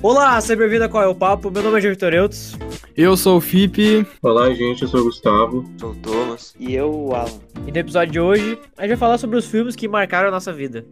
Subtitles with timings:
[0.00, 1.50] Olá, seja bem-vindo a Qual é o Papo?
[1.50, 2.52] Meu nome é Vitor Eudes.
[2.96, 4.06] Eu sou o Fipe.
[4.22, 5.68] Olá, gente, eu sou o Gustavo.
[5.76, 6.54] Sou o Thomas.
[6.56, 7.40] E eu, o Alan.
[7.66, 10.30] E no episódio de hoje, a gente vai falar sobre os filmes que marcaram a
[10.30, 10.86] nossa vida.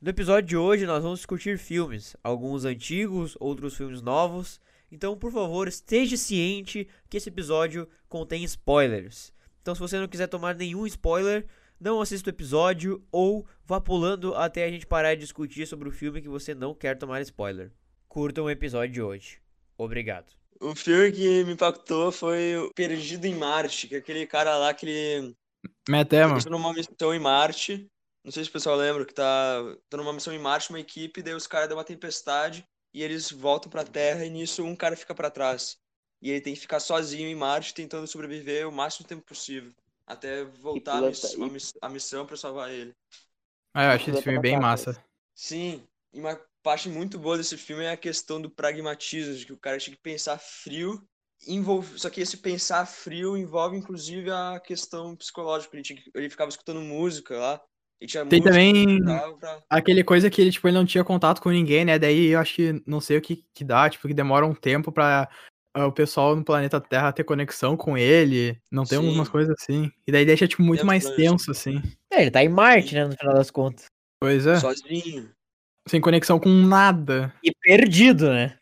[0.00, 4.58] No episódio de hoje, nós vamos discutir filmes, alguns antigos, outros filmes novos.
[4.90, 9.34] Então, por favor, esteja ciente que esse episódio contém spoilers.
[9.60, 11.44] Então, se você não quiser tomar nenhum spoiler,
[11.80, 15.92] não assista o episódio ou vá pulando até a gente parar de discutir sobre o
[15.92, 17.72] filme que você não quer tomar spoiler.
[18.08, 19.40] Curtam o episódio de hoje.
[19.76, 20.32] Obrigado.
[20.60, 24.72] O filme que me impactou foi o Perdido em Marte, que é aquele cara lá
[24.72, 25.34] que ele
[25.88, 26.40] Metema.
[26.42, 27.86] tá numa missão em Marte.
[28.24, 29.60] Não sei se o pessoal lembra que tá,
[29.90, 33.30] tá numa missão em Marte, uma equipe, daí os caras dão uma tempestade e eles
[33.30, 35.76] voltam pra Terra e nisso um cara fica pra trás.
[36.22, 39.72] E ele tem que ficar sozinho em Marte tentando sobreviver o máximo tempo possível.
[40.06, 42.94] Até voltar a, miss- a miss- a missão pra salvar ele.
[43.74, 45.04] Ah, eu acho esse filme bem massa.
[45.34, 49.52] Sim, e uma parte muito boa desse filme é a questão do pragmatismo, de que
[49.52, 51.02] o cara tinha que pensar frio,
[51.46, 51.98] envolve...
[51.98, 56.80] só que esse pensar frio envolve inclusive a questão psicológica, ele, tinha ele ficava escutando
[56.80, 57.60] música lá,
[58.00, 61.40] e tinha Tem música também pra- aquele coisa que ele, tipo, ele não tinha contato
[61.40, 61.98] com ninguém, né?
[61.98, 64.92] Daí eu acho que não sei o que, que dá, tipo, que demora um tempo
[64.92, 65.28] pra ah,
[65.82, 68.56] o pessoal no planeta Terra ter conexão com ele.
[68.70, 69.08] Não tem Sim.
[69.08, 69.90] umas coisas assim.
[70.06, 71.82] E daí deixa, tipo, muito mais tenso, assim.
[72.12, 73.86] É, ele tá em Marte, né, no final das contas.
[74.20, 74.56] Pois é.
[74.56, 75.30] sozinho.
[75.88, 77.34] Sem conexão com nada.
[77.42, 78.58] E perdido, né?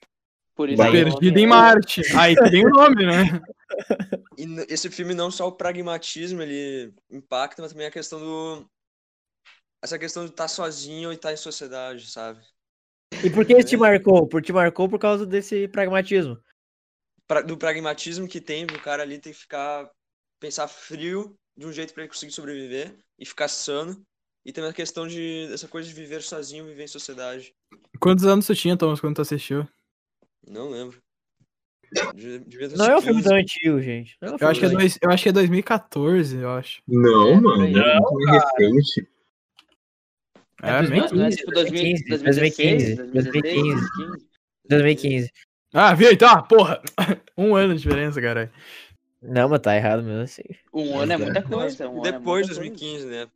[0.54, 2.02] Por isso Perdido em é- Marte.
[2.16, 3.40] Aí tem o nome, né?
[4.38, 8.66] E esse filme não só o pragmatismo ele impacta, mas também a questão do
[9.82, 12.40] essa questão de estar sozinho e estar em sociedade, sabe?
[13.24, 14.26] E por que isso te marcou?
[14.26, 16.38] Por te marcou por causa desse pragmatismo.
[17.32, 19.88] Pra- do pragmatismo que tem, o cara ali tem que ficar
[20.38, 24.02] pensar frio de um jeito pra ele conseguir sobreviver e ficar sano.
[24.44, 27.54] E também a questão de essa coisa de viver sozinho, viver em sociedade.
[28.00, 29.66] Quantos anos tu tinha, Thomas, quando tu assistiu?
[30.46, 31.00] Não lembro.
[32.14, 33.28] De- devia ter Não é um filme 15.
[33.28, 34.16] tão antigo, gente.
[34.20, 36.82] Não é um Eu acho que é, dois, eu acho que é 2014, eu acho.
[36.88, 37.74] Não, É, mano, aí.
[37.74, 39.08] é muito recente.
[40.62, 41.00] É, É bem...
[41.00, 41.14] 2015.
[41.16, 43.88] Não é tipo 2015, 2015, 2016, 2015.
[43.94, 44.26] 2015.
[44.68, 45.32] 2015.
[45.74, 46.10] Ah, viu?
[46.12, 46.82] Então, porra!
[47.36, 48.52] Um ano de diferença, cara.
[49.20, 50.42] Não, mas tá errado mesmo assim.
[50.72, 51.88] Um ano é muita coisa.
[51.88, 53.00] Um é depois de muita coisa.
[53.00, 53.28] 2015, né?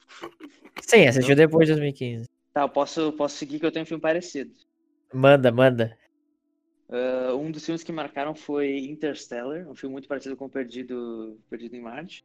[0.81, 2.29] Sim, assistiu depois de 2015.
[2.53, 4.53] Tá, eu posso, posso seguir que eu tenho um filme parecido.
[5.13, 5.97] Manda, manda.
[6.89, 11.39] Ah, um dos filmes que marcaram foi Interstellar, um filme muito parecido com o Perdido,
[11.49, 12.25] Perdido em Marte.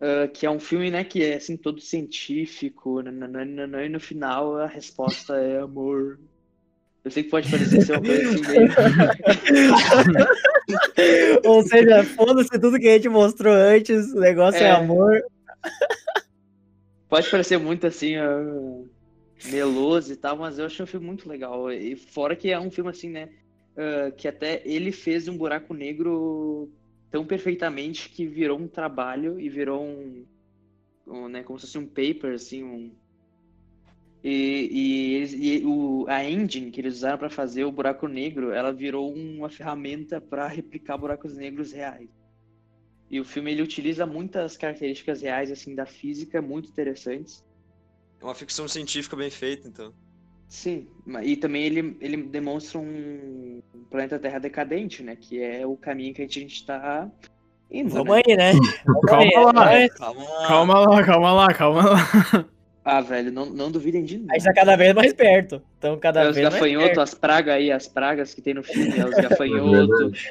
[0.00, 4.56] Ah, que é um filme, né, que é assim, todo científico, nananana, e no final
[4.58, 6.18] a resposta é amor.
[7.04, 8.70] Eu sei que pode parecer ser uma coisa assim meio.
[11.44, 14.70] Ou seja, foda-se tudo que a gente mostrou antes, o negócio é, É.
[14.70, 15.22] amor.
[17.08, 18.82] Pode parecer muito assim, ah,
[19.46, 21.70] meloso e tal, mas eu achei um filme muito legal.
[21.70, 23.28] E fora que é um filme assim, né?
[23.76, 26.70] ah, que até ele fez um buraco negro
[27.10, 30.24] tão perfeitamente que virou um trabalho e virou um,
[31.06, 32.90] um, né, como se fosse um paper, assim, um.
[34.24, 38.52] E, e, eles- e o, a engine que eles usaram para fazer o buraco negro,
[38.52, 42.08] ela virou uma ferramenta para replicar buracos negros reais.
[43.10, 47.44] E o filme ele utiliza muitas características reais assim da física muito interessantes.
[48.18, 49.92] É uma ficção científica bem feita, então.
[50.48, 50.86] Sim,
[51.22, 53.60] e também ele, ele demonstra um
[53.90, 55.16] planeta Terra decadente, né?
[55.16, 57.10] Que é o caminho que a gente está
[57.70, 57.90] indo.
[57.90, 58.22] Vamos né?
[58.26, 58.52] aí, né?
[58.86, 59.64] Vamos Calma aí, lá.
[59.66, 59.88] né?
[59.90, 60.46] Calma lá.
[60.48, 62.48] Calma lá, calma lá, calma lá.
[62.84, 64.34] Ah, velho, não, não duvidem de A nada.
[64.34, 65.62] gente tá cada vez mais perto.
[65.78, 67.00] Então, cada É os vez mais gafanhotos, perto.
[67.00, 70.24] as pragas aí, as pragas que tem no filme, é os gafanhotos,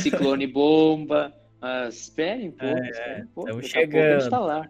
[0.00, 1.32] ciclone bomba.
[1.62, 4.30] Mas esperem um pouco, esperem um a pouco a gente chegando.
[4.30, 4.66] tá lá.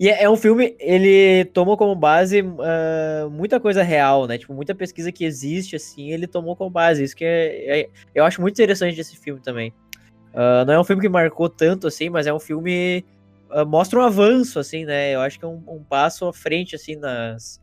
[0.00, 4.38] E é é um filme, ele tomou como base ah, muita coisa real, né?
[4.38, 7.04] Tipo, muita pesquisa que existe, assim, ele tomou como base.
[7.04, 9.74] Isso que é, é- eu acho muito interessante desse filme também.
[10.32, 13.04] Ah, não é um filme que marcou tanto, assim, mas é um filme...
[13.56, 15.14] ah, mostra um avanço, assim, né?
[15.14, 17.58] Eu acho que é um, um passo à frente, assim, nas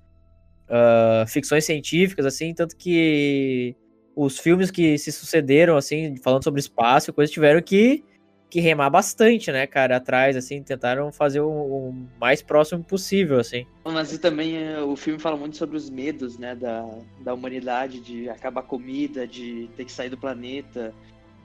[0.68, 3.76] ah, ficções científicas, assim, tanto que
[4.16, 8.04] os filmes que se sucederam, assim, falando sobre espaço e coisas, tiveram que
[8.50, 13.66] que remar bastante, né, cara, atrás, assim, tentaram fazer o, o mais próximo possível, assim.
[13.84, 16.88] Mas também é, o filme fala muito sobre os medos, né, da,
[17.22, 20.94] da humanidade, de acabar a comida, de ter que sair do planeta,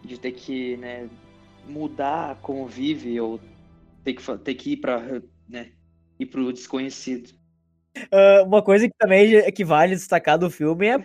[0.05, 1.09] de ter que, né,
[1.67, 3.41] mudar como vive, ou
[4.05, 5.01] ter que, ter que ir pra,
[5.49, 5.73] né,
[6.19, 7.31] ir pro desconhecido.
[8.13, 11.05] Ah, uma coisa que também que vale destacar do filme é a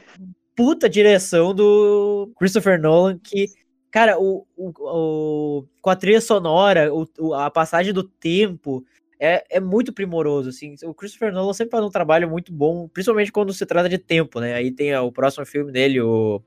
[0.55, 3.47] puta direção do Christopher Nolan, que,
[3.89, 8.83] cara, o, o, o- com a trilha sonora, o, o- a passagem do tempo,
[9.19, 10.75] é é, é muito primoroso, assim.
[10.83, 14.39] O Christopher Nolan sempre faz um trabalho muito bom, principalmente quando se trata de tempo,
[14.41, 14.53] né?
[14.53, 16.41] Aí tem o próximo filme dele, o.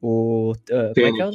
[0.00, 0.52] O.
[0.52, 1.30] Uh, como é que é?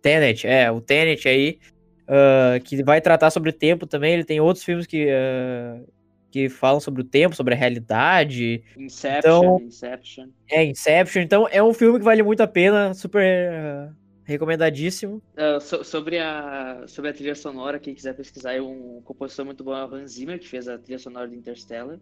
[0.00, 1.58] Tenet, é, o Tenet aí,
[2.08, 4.14] uh, que vai tratar sobre o tempo também.
[4.14, 5.86] Ele tem outros filmes que, uh,
[6.30, 8.62] que falam sobre o tempo, sobre a realidade.
[8.76, 10.28] Inception, Então- Inception.
[10.50, 11.22] É, Inception.
[11.22, 13.94] Então é um filme que vale muito a pena, super uh,
[14.24, 15.22] recomendadíssimo.
[15.36, 19.62] Ah, so- sobre, a, sobre a trilha sonora, quem quiser pesquisar, é um compositor muito
[19.64, 21.98] bom, é o Hans Zimmer, que fez a trilha sonora de Interstellar.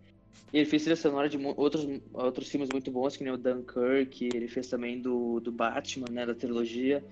[0.52, 4.30] E ele fez trilha sonora de outros, outros filmes muito bons, que nem o Dunkirk,
[4.34, 7.04] ele fez também do, do Batman, né, da trilogia.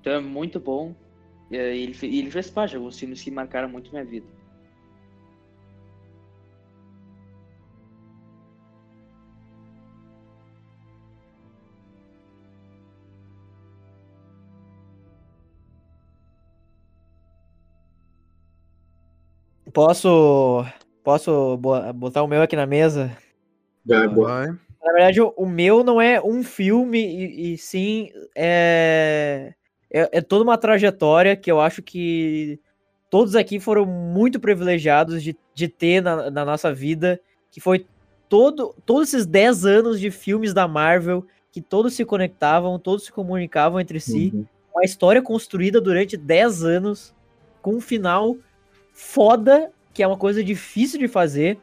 [0.00, 0.94] Então é muito bom.
[1.50, 4.26] E ele, ele fez parte de alguns filmes que marcaram muito minha vida.
[19.72, 20.64] Posso.
[21.02, 23.16] Posso bo- botar o meu aqui na mesa?
[23.84, 24.08] Vai.
[24.08, 24.46] Vai.
[24.82, 29.54] Na verdade, o, o meu não é um filme, e, e sim é,
[29.90, 32.60] é, é toda uma trajetória que eu acho que
[33.10, 37.20] todos aqui foram muito privilegiados de, de ter na, na nossa vida,
[37.50, 37.86] que foi
[38.28, 43.12] todo, todos esses 10 anos de filmes da Marvel, que todos se conectavam, todos se
[43.12, 44.46] comunicavam entre si, Uhum.
[44.74, 47.14] uma história construída durante 10 anos,
[47.62, 48.36] com um final
[48.92, 51.58] foda, que é uma coisa difícil de fazer,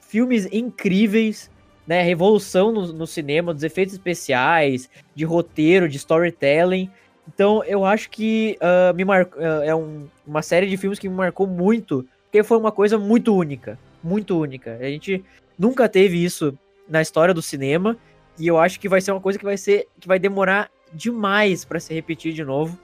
[0.00, 1.50] filmes incríveis,
[1.86, 6.90] né, revolução no, no cinema, dos efeitos especiais, de roteiro, de storytelling.
[7.32, 9.28] Então, eu acho que ah, me mar...
[9.36, 12.98] ah, é um- uma série de filmes que me marcou muito, porque foi uma coisa
[12.98, 14.76] muito única, muito única.
[14.80, 15.24] A gente
[15.58, 16.56] nunca teve isso
[16.88, 17.96] na história do cinema,
[18.38, 21.64] e eu acho que vai ser uma coisa que vai ser que vai demorar demais
[21.64, 22.78] para se repetir de novo.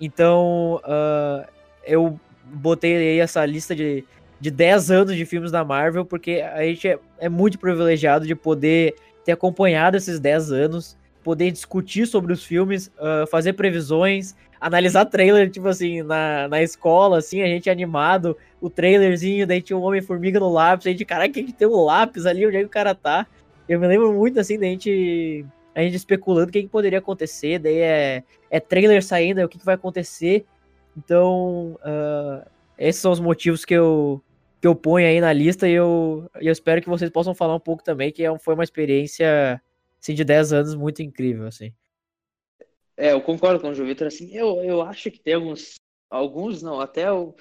[0.00, 1.46] Então, ah,
[1.84, 4.04] eu botei aí essa lista de,
[4.40, 8.34] de 10 anos de filmes da Marvel, porque a gente é, é muito privilegiado de
[8.34, 8.94] poder
[9.24, 10.96] ter acompanhado esses 10 anos,
[11.26, 17.18] poder discutir sobre os filmes, ah, fazer previsões, analisar trailer, tipo assim, na, na escola,
[17.18, 21.32] assim, a gente animado, o trailerzinho, daí tinha um Homem-Formiga no lápis, a gente, caraca,
[21.32, 23.26] que tem um lápis ali, onde é que o cara tá?
[23.68, 25.44] Eu me lembro muito, assim, da gente,
[25.74, 29.48] a gente especulando o que, que poderia acontecer, daí é, é trailer saindo, é o
[29.48, 30.46] que, que vai acontecer,
[30.96, 32.46] então, ah,
[32.78, 34.22] esses são os motivos que eu,
[34.60, 37.60] que eu ponho aí na lista e eu, eu espero que vocês possam falar um
[37.60, 39.60] pouco também, que é foi uma experiência
[40.06, 41.74] assim, de 10 anos muito incrível, assim.
[42.96, 45.74] É, eu concordo com o João Vitor, assim, eu, eu acho que tem alguns,
[46.08, 47.34] alguns não, até o,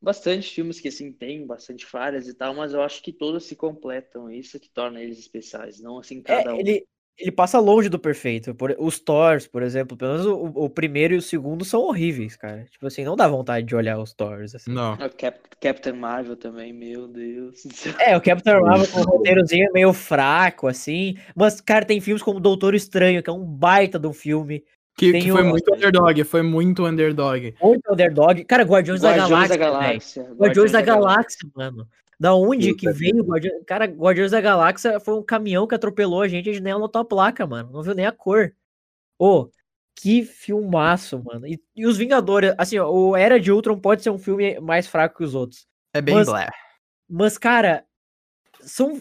[0.00, 3.56] bastante filmes que, assim, tem bastante falhas e tal, mas eu acho que todos se
[3.56, 6.60] completam, isso que torna eles especiais, não assim cada É, um.
[6.60, 6.86] ele,
[7.18, 8.54] ele passa longe do perfeito.
[8.54, 12.36] Por- os Thors, por exemplo, pelo menos o, o primeiro e o segundo são horríveis,
[12.36, 12.64] cara.
[12.70, 14.54] Tipo assim, não dá vontade de olhar os Thors.
[14.54, 14.72] Assim.
[14.72, 14.94] Não.
[14.94, 17.62] O Cap- Captain Marvel também, meu Deus.
[17.64, 17.94] do.
[18.00, 21.14] É, o Captain Marvel com um roteirozinho meio fraco, assim.
[21.36, 24.64] Mas, cara, tem filmes como Doutor Estranho, que é um baita de um filme.
[24.94, 27.54] Que, que foi o- muito underdog, foi muito underdog.
[27.62, 28.44] Muito underdog.
[28.44, 29.56] Cara, Guardiões, da Guardiões Galáxia.
[29.58, 29.64] da.
[29.64, 30.22] Galáxia.
[30.38, 31.86] Guardiões da Galáxia, mano.
[32.22, 33.64] Da onde Puta que que veio o Guardiões...
[33.66, 37.02] Cara, Guardiões da Galáxia foi um caminhão que atropelou a gente, a gente nem anotou
[37.02, 37.72] a placa, mano.
[37.72, 38.54] Não viu nem a cor.
[39.18, 39.50] Ô,
[39.96, 41.48] que filmaço, mano.
[41.48, 44.86] E, e os Vingadores, assim, ó, o Era de Ultron pode ser um filme mais
[44.86, 45.66] fraco que os outros.
[45.92, 46.48] É bem Mas- blé.
[47.10, 47.84] Mas, cara,
[48.60, 49.00] são.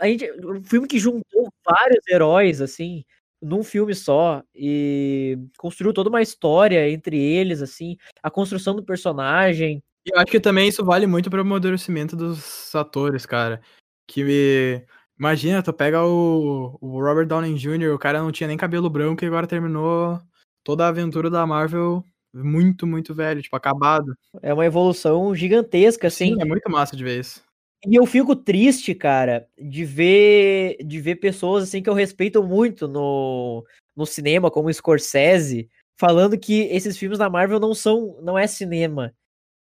[0.00, 3.04] A gente, um filme que juntou vários heróis, assim,
[3.40, 4.42] num filme só.
[4.52, 7.96] E construiu toda uma história entre eles, assim.
[8.20, 9.80] A construção do personagem.
[10.06, 13.60] E eu acho que também isso vale muito pro amadurecimento dos atores, cara.
[14.06, 14.86] Que me...
[15.18, 19.24] Imagina, tu pega o, o Robert Downey Jr., o cara não tinha nem cabelo branco
[19.24, 20.20] e agora terminou
[20.62, 24.16] toda a aventura da Marvel muito, muito velho, tipo, acabado.
[24.42, 26.34] É uma evolução gigantesca, assim.
[26.34, 27.42] Sim, é muito massa de ver isso.
[27.86, 32.88] E eu fico triste, cara, de ver de ver pessoas assim que eu respeito muito
[32.88, 38.36] no, no cinema, como o Scorsese, falando que esses filmes da Marvel não são não
[38.36, 39.14] é cinema.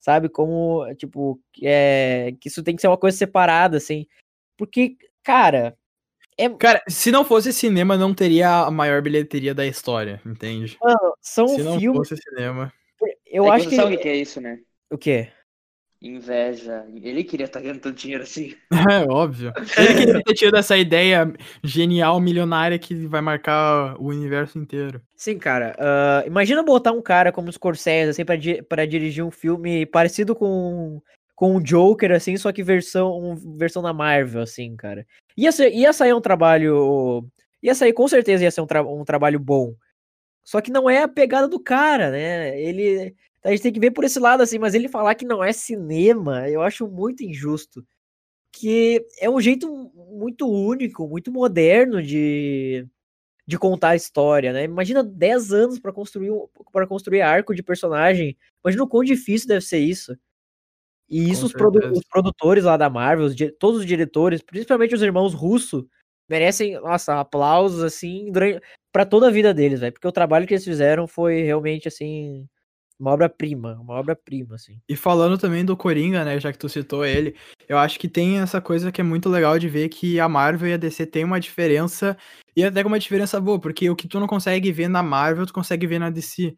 [0.01, 0.27] Sabe?
[0.27, 4.05] Como, tipo, que é, que isso tem que ser uma coisa separada assim.
[4.57, 5.77] Porque, cara,
[6.57, 10.75] Cara, se não fosse cinema, não teria a maior bilheteria da história, entende?
[10.81, 12.73] mano, são Se não filmes, fosse cinema.
[13.27, 14.59] eu É que acho você que sabe o que é isso, né?
[14.91, 15.29] o quê?
[16.01, 16.83] Inveja.
[17.01, 18.55] Ele queria estar ganhando tanto dinheiro assim.
[18.91, 19.53] É, óbvio.
[19.77, 21.31] Ele queria ter tido essa ideia
[21.63, 25.01] genial, milionária, que vai marcar o universo inteiro.
[25.15, 25.75] Sim, cara.
[25.77, 29.85] ah, imagina botar um cara como o Scorsese, assim, pra, di- pra dirigir um filme
[29.85, 30.99] parecido com,
[31.35, 35.05] com o Joker, assim, só que versão, versão da Marvel, assim, cara.
[35.37, 37.23] Ia, ser, ia sair um trabalho.
[37.61, 39.75] Ia sair, com certeza, ia ser um, tra- um trabalho bom.
[40.43, 42.59] Só que não é a pegada do cara, né?
[42.59, 43.13] Ele.
[43.41, 45.43] Então a gente tem que ver por esse lado, assim, mas ele falar que não
[45.43, 47.83] é cinema, eu acho muito injusto.
[48.53, 52.87] Que é um jeito muito único, muito moderno de,
[53.47, 54.65] de contar a história, né?
[54.65, 56.31] Imagina 10 anos para construir
[56.71, 58.37] para construir arco de personagem.
[58.63, 60.15] Imagina o quão difícil deve ser isso.
[61.09, 65.01] E isso os, produ os, produtores lá da Marvel, os todos os diretores, principalmente os
[65.01, 65.87] irmãos Russo,
[66.29, 68.31] merecem, nossa, aplausos assim
[68.93, 72.47] para toda a vida deles, velho, porque o trabalho que eles fizeram foi realmente assim
[73.01, 74.79] uma obra-prima, uma obra-prima, assim.
[74.87, 77.35] E falando também do Coringa, né, já que tu citou ele,
[77.67, 80.69] eu acho que tem essa coisa que é muito legal de ver que a Marvel
[80.69, 82.15] e a DC tem uma diferença,
[82.55, 85.47] e até com uma diferença boa, porque o que tu não consegue ver na Marvel,
[85.47, 86.55] tu consegue ver na DC.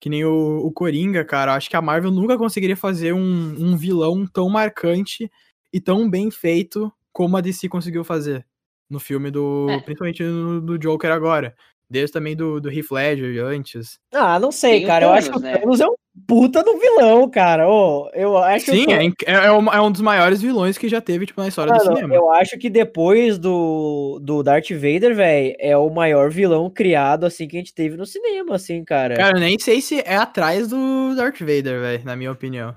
[0.00, 3.76] Que nem o, o Coringa, cara, acho que a Marvel nunca conseguiria fazer um, um
[3.76, 5.30] vilão tão marcante
[5.72, 8.44] e tão bem feito como a DC conseguiu fazer
[8.90, 9.68] no filme do.
[9.70, 9.80] É.
[9.80, 11.54] Principalmente no, do Joker agora.
[11.92, 13.98] Desde também do, do Heath Ledger antes.
[14.12, 15.06] Ah, não sei, Tem cara.
[15.06, 15.54] Thanos, eu acho que né?
[15.56, 15.94] o Thanos é um
[16.26, 17.68] puta do vilão, cara.
[17.68, 18.92] Oh, eu acho Sim, que...
[19.26, 21.94] é, é, é, um dos maiores vilões que já teve, tipo, na história Mano, do
[21.94, 22.14] cinema.
[22.14, 27.46] Eu acho que depois do, do Darth Vader, velho, é o maior vilão criado, assim,
[27.46, 29.14] que a gente teve no cinema, assim, cara.
[29.14, 32.74] Cara, nem sei se é atrás do Darth Vader, velho, na minha opinião.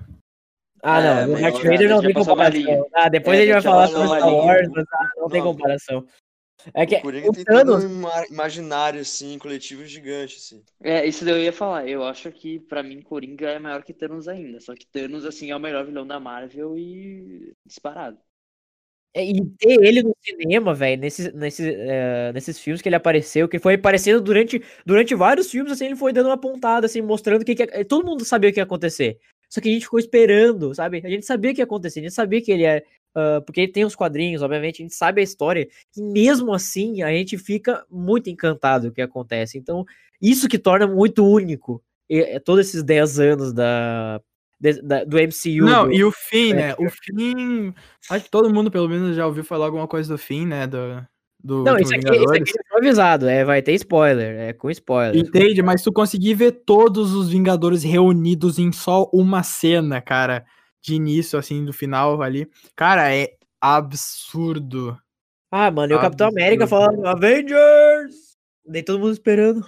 [0.82, 2.86] Ah, não, é, o Darth Vader não tem comparação.
[2.94, 6.04] Ah, depois é, a gente vai falar sobre Star Wars, mas não, não tem comparação.
[6.74, 7.82] É que o Coringa tem Thanos...
[7.82, 10.62] todo um imaginário, assim, coletivo gigante, assim.
[10.82, 11.88] É, isso eu ia falar.
[11.88, 14.60] Eu acho que, pra mim, Coringa é maior que Thanos ainda.
[14.60, 18.18] Só que Thanos, assim, é o melhor vilão da Marvel e disparado.
[19.14, 23.48] É, e ter ele no cinema, velho, nesses, nesses, é, nesses filmes que ele apareceu,
[23.48, 27.42] que foi aparecendo durante, durante vários filmes, assim, ele foi dando uma pontada, assim, mostrando
[27.42, 29.18] que, que todo mundo sabia o que ia acontecer.
[29.48, 31.00] Só que a gente ficou esperando, sabe?
[31.02, 32.84] A gente sabia o que ia acontecer, a gente sabia que ele é,
[33.16, 37.02] Uh, porque ele tem os quadrinhos, obviamente, a gente sabe a história, e mesmo assim
[37.02, 39.56] a gente fica muito encantado com o que acontece.
[39.56, 39.86] Então,
[40.20, 44.20] isso que torna muito único é, todos esses 10 anos da,
[44.60, 45.64] de, da, do MCU.
[45.64, 46.74] Não, do, e o fim, né?
[46.74, 47.72] O fim.
[48.10, 50.66] Acho que todo mundo, pelo menos, já ouviu falar alguma coisa do fim, né?
[50.66, 51.02] Do,
[51.42, 55.16] do Não, isso aqui, isso aqui é avisado, é, vai ter spoiler, é com spoiler.
[55.16, 60.44] Entende, mas tu conseguir ver todos os Vingadores reunidos em só uma cena, cara
[60.82, 62.48] de início, assim, do final ali.
[62.74, 64.98] Cara, é absurdo.
[65.50, 68.36] Ah, mano, e o Capitão América falando Avengers!
[68.64, 69.64] Daí todo mundo esperando.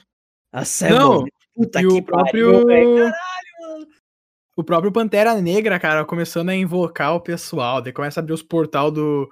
[0.52, 1.24] A Não,
[1.54, 2.66] Puta e que o próprio...
[2.66, 3.10] Pariu,
[4.58, 7.80] o próprio Pantera Negra, cara, começando a invocar o pessoal.
[7.80, 9.30] Daí começa a abrir os portal do,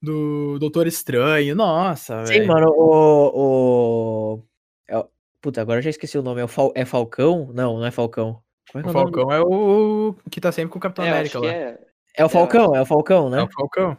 [0.00, 1.56] do Doutor Estranho.
[1.56, 2.42] Nossa, velho.
[2.42, 4.36] Sim, mano, o.
[4.36, 4.44] o...
[4.88, 5.04] É,
[5.40, 6.40] puta, agora eu já esqueci o nome.
[6.40, 6.72] É, o Fal...
[6.76, 7.50] é Falcão?
[7.52, 8.40] Não, não é Falcão.
[8.74, 11.52] É o, o Falcão é o que tá sempre com o Capitão é, América lá.
[11.52, 11.78] É...
[12.16, 12.24] é...
[12.24, 13.40] o Falcão, é o Falcão, né?
[13.40, 13.98] É o Falcão.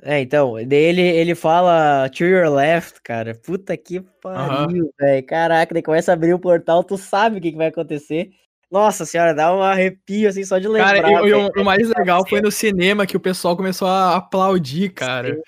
[0.00, 3.34] É, então, dele ele fala to your left, cara.
[3.34, 4.90] Puta que pariu, uhum.
[4.98, 5.26] velho.
[5.26, 8.30] Caraca, daí começa a abrir o portal, tu sabe o que, que vai acontecer.
[8.70, 11.02] Nossa senhora, dá um arrepio assim só de lembrar.
[11.02, 14.90] Cara, e, o, o mais legal foi no cinema que o pessoal começou a aplaudir,
[14.90, 15.34] cara.
[15.34, 15.42] Sim,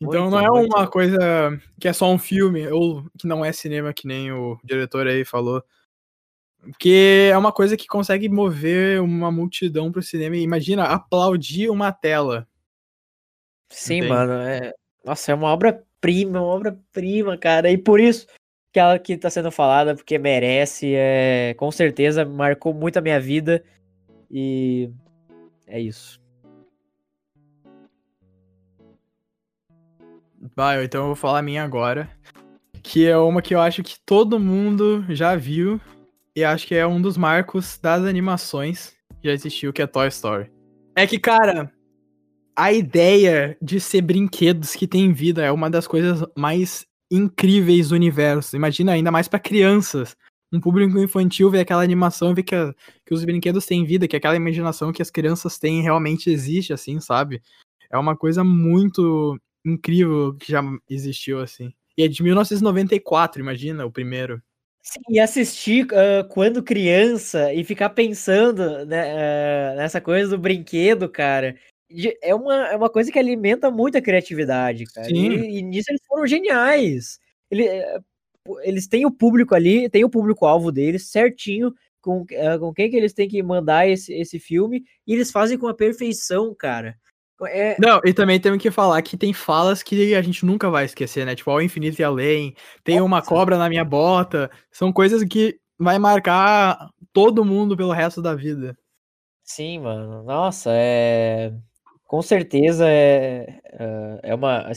[0.00, 1.18] então muito, não é uma coisa
[1.80, 5.24] que é só um filme, ou que não é cinema, que nem o diretor aí
[5.24, 5.62] falou.
[6.60, 10.36] Porque é uma coisa que consegue mover uma multidão pro cinema.
[10.36, 12.46] Imagina aplaudir uma tela.
[13.70, 14.12] Sim, Entende?
[14.12, 14.32] mano.
[14.32, 14.72] É...
[15.04, 17.70] Nossa, é uma obra-prima, uma obra-prima, cara.
[17.70, 18.26] E por isso
[18.72, 20.94] que ela que tá sendo falada, porque merece.
[20.94, 21.54] É...
[21.54, 23.64] Com certeza marcou muito a minha vida.
[24.30, 24.90] E
[25.66, 26.20] é isso.
[30.54, 32.08] Vai, então eu vou falar a minha agora.
[32.82, 35.80] Que é uma que eu acho que todo mundo já viu
[36.38, 40.06] e acho que é um dos marcos das animações que já existiu, que é Toy
[40.06, 40.48] Story.
[40.94, 41.72] É que, cara,
[42.54, 47.96] a ideia de ser brinquedos que têm vida é uma das coisas mais incríveis do
[47.96, 48.54] universo.
[48.54, 50.16] Imagina ainda mais para crianças.
[50.52, 52.72] Um público infantil ver aquela animação e ver que, a,
[53.04, 57.00] que os brinquedos têm vida, que aquela imaginação que as crianças têm realmente existe, assim,
[57.00, 57.42] sabe?
[57.90, 61.72] É uma coisa muito incrível que já existiu, assim.
[61.96, 64.40] E é de 1994, imagina, o primeiro.
[64.90, 71.10] Sim, e assistir uh, quando criança e ficar pensando né, uh, nessa coisa do brinquedo,
[71.10, 71.56] cara,
[72.22, 75.10] é uma, é uma coisa que alimenta muito a criatividade, cara.
[75.10, 77.18] E, e nisso eles foram geniais.
[77.50, 78.00] Ele, eh,
[78.62, 82.24] eles têm o público ali, tem o público-alvo deles certinho com,
[82.58, 85.74] com quem que eles têm que mandar esse, esse filme, e eles fazem com a
[85.74, 86.96] perfeição, cara.
[87.46, 87.76] É...
[87.78, 91.24] Não, e também temos que falar que tem falas que a gente nunca vai esquecer,
[91.24, 91.34] né?
[91.36, 94.50] Tipo, ao infinito e além, tem uma cobra na minha bota.
[94.72, 98.76] São coisas que vai marcar todo mundo pelo resto da vida.
[99.44, 100.22] Sim, mano.
[100.24, 101.52] Nossa, é.
[102.04, 104.70] com certeza é, é- é uma.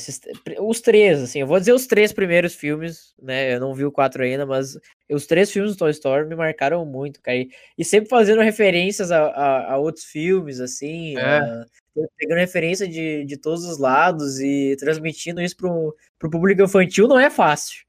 [0.59, 3.55] Os três, assim, eu vou dizer os três primeiros filmes, né?
[3.55, 4.77] Eu não vi o quatro ainda, mas
[5.09, 7.37] os três filmes do Toy Story me marcaram muito, cara.
[7.37, 11.21] E, e sempre fazendo referências a, a- a outros filmes, assim, É.
[11.39, 11.65] a-
[12.17, 17.19] pegando referência de, de todos os lados e transmitindo isso pro, pro público infantil não
[17.19, 17.83] é fácil.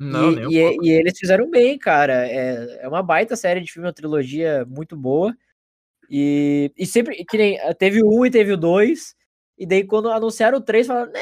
[0.00, 2.26] Não, e, nem um e- e eles fizeram bem, cara.
[2.26, 5.34] É, é uma baita série de filme, uma trilogia muito boa.
[6.10, 9.14] E, e sempre, que nem, teve o um e teve o dois.
[9.58, 11.20] E daí, quando anunciaram o três, falaram, né,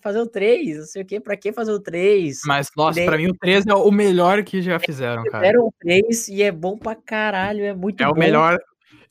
[0.00, 2.40] fazer o três, não sei o quê, pra que fazer o três?
[2.46, 5.38] Mas, nossa, daí- pra mim o 13 é o melhor que já fizeram, cara.
[5.44, 8.12] Fizeram o três e é bom pra caralho, é muito É bom.
[8.12, 8.58] o melhor.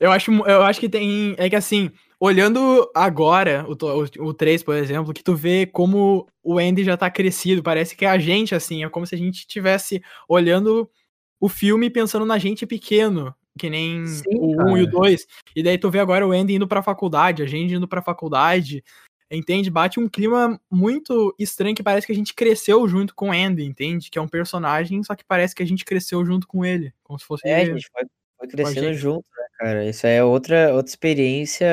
[0.00, 1.34] Eu acho, eu acho que tem.
[1.38, 1.90] É que assim,
[2.24, 6.96] olhando agora o, o, o 3, por exemplo, que tu vê como o Andy já
[6.96, 7.62] tá crescido.
[7.62, 10.90] Parece que é a gente, assim, é como se a gente estivesse olhando
[11.38, 13.34] o filme pensando na gente pequeno.
[13.58, 14.98] Que nem Sim, o 1 e o cara.
[14.98, 15.26] 2.
[15.54, 18.82] E daí tu vê agora o Andy indo pra faculdade, a gente indo pra faculdade.
[19.30, 19.70] Entende?
[19.70, 23.64] Bate um clima muito estranho que parece que a gente cresceu junto com o Andy,
[23.64, 24.10] entende?
[24.10, 26.92] Que é um personagem, só que parece que a gente cresceu junto com ele.
[27.02, 27.46] Como se fosse.
[27.46, 28.02] É, a gente foi,
[28.50, 28.96] foi crescendo gente.
[28.98, 29.84] junto, né, cara?
[29.88, 31.66] Isso é outra, outra experiência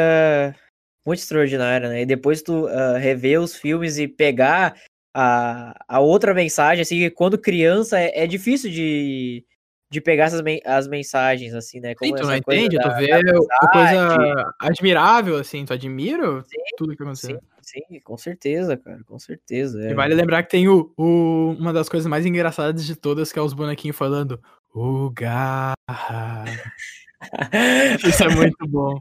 [1.05, 2.01] muito extraordinária, né?
[2.01, 4.75] E depois tu ah, rever os filmes e pegar
[5.15, 9.43] a, a outra mensagem, assim, quando criança é, é difícil de,
[9.91, 11.89] de pegar essas men- as mensagens, assim, né?
[11.89, 16.57] Sim, Como tu não entende, da- tu vê uma coisa admirável, assim, tu admira Sim,
[16.77, 17.39] tudo que aconteceu.
[17.61, 19.81] Sim, sim, com certeza, cara, com certeza.
[19.81, 19.93] E é.
[19.93, 23.41] vale lembrar que tem o, o- uma das coisas mais engraçadas de todas, que é
[23.41, 24.41] os bonequinhos falando
[24.73, 26.45] o garra.
[28.07, 28.99] Isso é muito bom.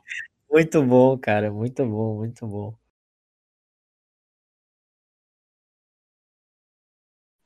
[0.50, 2.74] Muito bom, cara, muito bom, muito bom.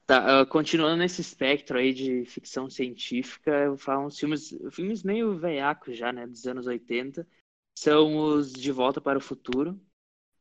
[0.06, 5.02] Tá, ah, continuando nesse espectro aí de ficção científica, eu vou falar uns filmes, filmes
[5.02, 7.26] meio veiacos já, né, dos anos 80.
[7.78, 9.80] São os De Volta para o Futuro.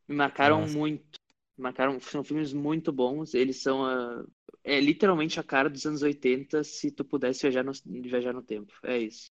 [0.07, 0.77] Me marcaram Nossa.
[0.77, 1.22] muito.
[1.57, 3.33] Marcaram, são filmes muito bons.
[3.33, 4.25] Eles são ah,
[4.63, 8.73] é literalmente a cara dos anos 80 se tu pudesse viajar no, viajar no tempo.
[8.83, 9.29] É isso.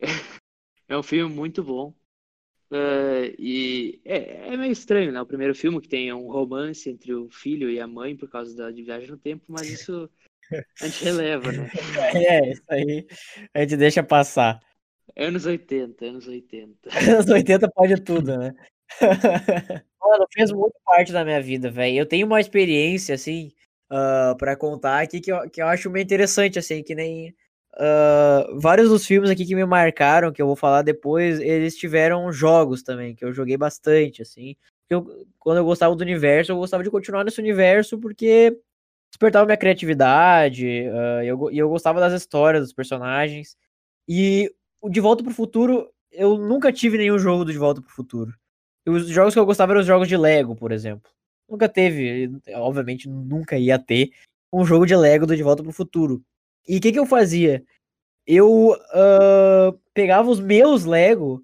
[0.90, 1.94] É um filme muito bom.
[2.70, 5.20] Ah, e é, é meio estranho, né?
[5.20, 8.56] O primeiro filme que tem um romance entre o filho e a mãe por causa
[8.56, 10.08] da de viagem no tempo, mas isso
[10.80, 11.68] a gente releva, né?
[12.26, 13.06] É, isso aí
[13.52, 14.60] a gente deixa passar.
[15.16, 16.88] Anos 80, anos 80.
[17.18, 18.54] Anos 80 pode tudo, né?
[20.00, 21.98] Mano, fez muito parte da minha vida, velho.
[21.98, 23.52] Eu tenho uma experiência, assim,
[23.90, 27.34] ah, pra contar aqui que eu, que eu acho meio interessante, assim, que nem.
[27.74, 32.32] ah, vários dos filmes aqui que me marcaram, que eu vou falar depois, eles tiveram
[32.32, 34.56] jogos também, que eu joguei bastante, assim.
[34.90, 35.06] Eu,
[35.38, 38.56] quando eu gostava do universo, eu gostava de continuar nesse universo porque
[39.12, 43.56] despertava minha criatividade, ah, e eu, eu gostava das histórias dos personagens.
[44.08, 44.50] E
[44.82, 48.32] o De Volta pro Futuro, eu nunca tive nenhum jogo do De Volta pro Futuro.
[48.88, 51.10] Os jogos que eu gostava eram os jogos de Lego, por exemplo.
[51.48, 54.10] Nunca teve, obviamente nunca ia ter
[54.52, 56.22] um jogo de Lego do De Volta pro Futuro.
[56.66, 57.64] E o que, que eu fazia?
[58.26, 61.42] Eu ah, pegava os meus Lego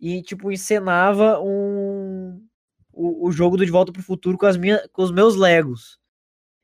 [0.00, 2.40] e, tipo, encenava um,
[2.92, 5.98] o, o jogo do De Volta pro Futuro com, as minha, com os meus Legos.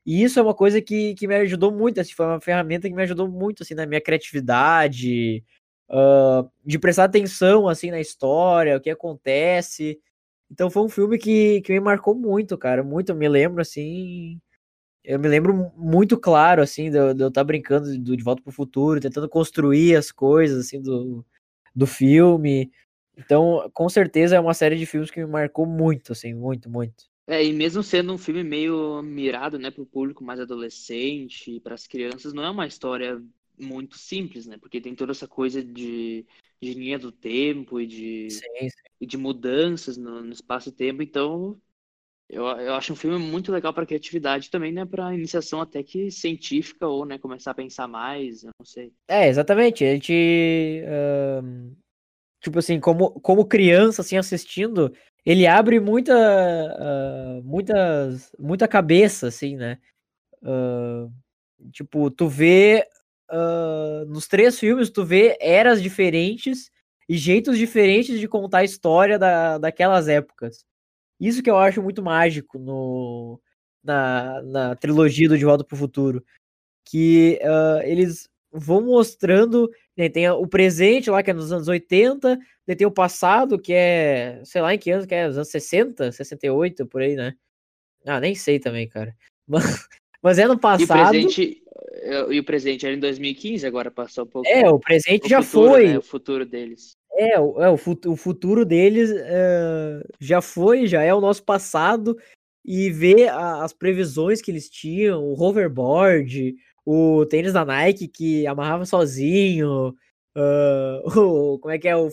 [0.05, 2.95] E isso é uma coisa que, que me ajudou muito, assim, foi uma ferramenta que
[2.95, 5.43] me ajudou muito, assim, na minha criatividade,
[5.89, 9.99] ah, de prestar atenção, assim, na história, o que acontece.
[10.49, 14.39] Então foi um filme que, que me marcou muito, cara, muito, eu me lembro, assim,
[15.03, 18.51] eu me lembro muito claro, assim, de, de eu estar brincando do De Volta pro
[18.51, 21.25] Futuro, tentando construir as coisas, assim, do,
[21.75, 22.71] do filme.
[23.17, 27.05] Então, com certeza é uma série de filmes que me marcou muito, assim, muito, muito.
[27.27, 31.73] É, e mesmo sendo um filme meio mirado, né, para o público mais adolescente, para
[31.73, 33.21] as crianças, não é uma história
[33.59, 34.57] muito simples, né?
[34.57, 36.25] Porque tem toda essa coisa de,
[36.61, 38.89] de linha do tempo e de, Sim, sim.
[38.99, 41.01] e de mudanças no, no espaço-tempo.
[41.01, 41.59] Então,
[42.29, 44.85] eu, eu acho um filme muito legal para criatividade também, né?
[44.85, 48.91] Para iniciação até que científica ou, né, começar a pensar mais, eu não sei.
[49.07, 49.83] É, exatamente.
[49.85, 50.83] A gente,
[52.41, 54.93] tipo assim, como, como criança, assim, assistindo,
[55.25, 59.77] ele abre muita, ah, muitas, muita cabeça, assim, né?
[60.43, 61.07] Ah,
[61.71, 62.87] tipo, tu vê,
[63.29, 66.71] ah, nos três filmes, tu vê eras diferentes
[67.07, 70.65] e jeitos diferentes de contar a história da, daquelas épocas.
[71.19, 73.39] Isso que eu acho muito mágico no,
[73.83, 76.23] na, na trilogia do De Volta pro Futuro.
[76.85, 82.39] Que ah, eles vão mostrando, né, tem o presente lá, que é nos anos 80,
[82.65, 85.49] daí tem o passado, que é, sei lá em que anos que é, os anos
[85.49, 87.35] 60, 68, por aí, né?
[88.05, 89.15] Ah, nem sei também, cara.
[89.47, 89.87] Mas,
[90.23, 91.11] mas é no E o passado.
[91.11, 91.61] presente,
[92.29, 94.47] e o presente era em 2015, agora passou um pouco.
[94.47, 95.87] É, o presente o já futuro, foi.
[95.87, 96.91] né, o futuro deles.
[97.17, 101.43] É, o, é, o, fut- o futuro deles é, já foi, já é o nosso
[101.43, 102.17] passado,
[102.65, 108.45] e ver a- as previsões que eles tinham, o hoverboard, o tênis da Nike que
[108.47, 109.95] amarrava sozinho,
[110.35, 112.09] ah, o, como é que é o-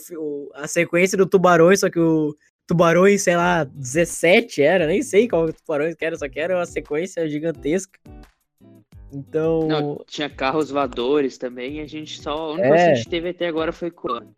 [0.54, 2.34] a sequência do Tubarões, só que o
[2.66, 6.66] Tubarões, sei lá, 17 era, nem sei qual Tubarões que era, só que era uma
[6.66, 7.98] sequência gigantesca.
[9.12, 12.30] Então, Não, tinha carros voadores também, e a gente só.
[12.30, 12.68] A única É.
[12.70, 14.32] coisa que a gente teve até agora foi Coan.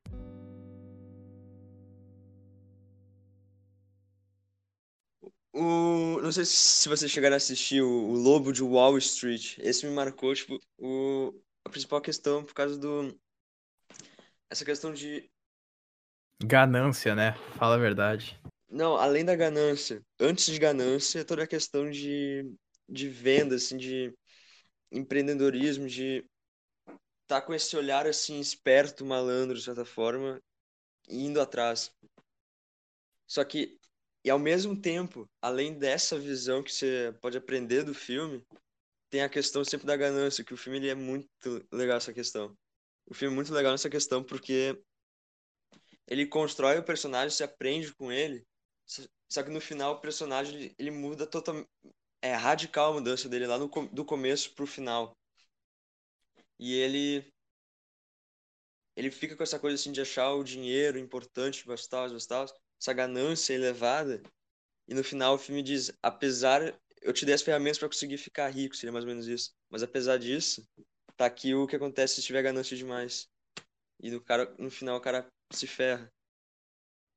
[5.53, 9.57] O, não sei se vocês chegaram a assistir o, o Lobo de Wall Street.
[9.59, 11.33] Esse me marcou, tipo, o,
[11.65, 13.17] a principal questão por causa do.
[14.51, 15.31] Essa questão de.
[16.43, 17.35] Ganância, né?
[17.57, 18.37] Fala a verdade.
[18.69, 20.03] Não, além da ganância.
[20.19, 22.53] Antes de ganância, toda a questão de,
[22.89, 24.13] de venda, assim, de
[24.95, 26.25] empreendedorismo, de
[27.23, 30.41] estar com esse olhar, assim, esperto, malandro, de certa forma,
[31.09, 31.93] indo atrás.
[33.27, 33.79] Só que,
[34.25, 38.45] e ao mesmo tempo, além dessa visão que você pode aprender do filme,
[39.11, 42.57] tem a questão sempre da ganância, que o filme ele é muito legal essa questão.
[43.07, 44.81] O filme é muito legal nessa questão porque
[46.07, 48.47] ele constrói o personagem, se aprende com ele,
[49.29, 51.69] só que no final o personagem ele, ele muda totalmente,
[52.25, 55.15] é radical a mudança dele lá no, do começo pro final.
[56.59, 57.31] E ele
[58.97, 62.47] ele fica com essa coisa assim de achar o dinheiro importante, bastar, bastar,
[62.81, 64.23] essa ganância elevada.
[64.89, 68.49] E no final o filme diz, apesar eu te dei as ferramentas para conseguir ficar
[68.49, 69.53] rico, seria mais ou menos isso.
[69.69, 70.67] Mas apesar disso,
[71.19, 73.29] tá aqui o que acontece se tiver ganância demais.
[74.01, 76.11] E no cara, no final o cara se ferra.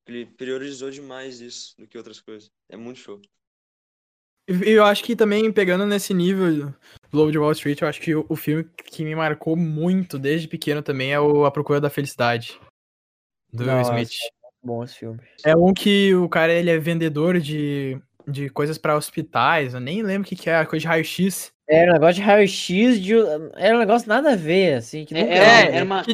[0.05, 2.51] Ele priorizou demais isso do que outras coisas.
[2.67, 3.21] É muito show.
[4.47, 6.75] E eu acho que também, pegando nesse nível do
[7.11, 10.47] Lobo de Wall Street, eu acho que o, o filme que me marcou muito desde
[10.47, 12.59] pequeno também é o A Procura da Felicidade.
[13.51, 13.81] Do Will.
[13.81, 14.11] Smith.
[14.63, 15.19] bom esse filme.
[15.45, 19.73] É um que o cara ele é vendedor de, de coisas pra hospitais.
[19.73, 21.51] Eu nem lembro o que, que é, coisa de raio-x.
[21.67, 23.13] Era um negócio de raio-x, de...
[23.55, 26.05] era um negócio nada a ver, assim, que É, nunca era, era uma,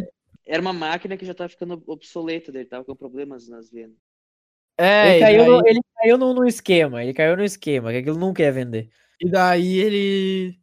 [0.46, 3.98] era uma máquina que já tava ficando obsoleta dele, tava com problemas nas vendas.
[4.78, 7.98] É, Ele caiu, daí, no, ele caiu no, no esquema, ele caiu no esquema, que
[7.98, 8.90] aquilo não quer vender.
[9.22, 10.58] e daí ele.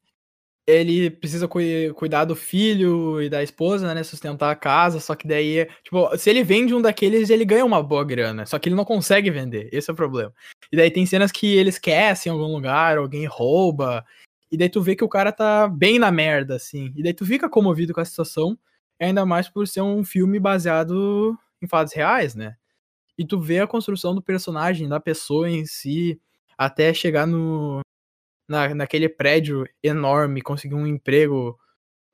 [0.67, 4.05] Ele precisa cui- cuidar do filho e da esposa, né?
[4.05, 5.01] Sustentar a casa.
[5.01, 8.47] Só que daí, tipo, se ele vende um daqueles, ele ganha uma boa grana.
[8.47, 9.69] Só que ele não consegue vender.
[9.73, 10.33] Esse é o problema.
[10.71, 14.05] E daí tem cenas que ele esquece em algum lugar, alguém rouba.
[14.53, 16.93] E daí tu vê que o cara tá bem na merda, assim.
[16.95, 18.57] E daí tu fica comovido com a situação.
[19.01, 22.55] Ainda mais por ser um filme baseado em fatos reais, né?
[23.21, 26.19] E tu vê a construção do personagem, da pessoa em si,
[26.57, 27.83] até chegar no.
[28.49, 31.55] Na, naquele prédio enorme, conseguir um emprego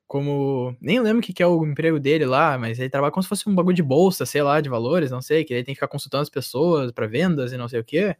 [0.05, 0.75] como.
[0.81, 3.29] Nem lembro o que, que é o emprego dele lá, mas ele trabalha como se
[3.29, 5.79] fosse um bagulho de bolsa, sei lá, de valores, não sei, que ele tem que
[5.79, 7.97] ficar consultando as pessoas pra vendas e não sei o quê.
[7.97, 8.17] É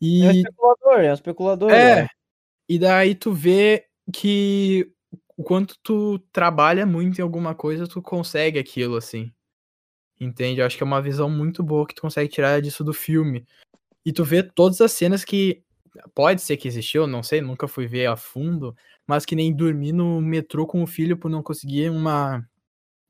[0.00, 0.36] E.
[0.36, 1.70] especulador, é um especulador.
[1.72, 2.02] É.
[2.02, 2.08] né?
[2.68, 4.92] E daí tu vê que
[5.36, 9.32] o quanto tu trabalha muito em alguma coisa, tu consegue aquilo, assim.
[10.22, 10.60] Entende?
[10.60, 13.44] Eu acho que é uma visão muito boa que tu consegue tirar disso do filme.
[14.04, 15.62] E tu vê todas as cenas que.
[16.14, 18.74] Pode ser que existiu, não sei, nunca fui ver a fundo,
[19.06, 22.46] mas que nem dormir no metrô com o filho por não conseguir uma.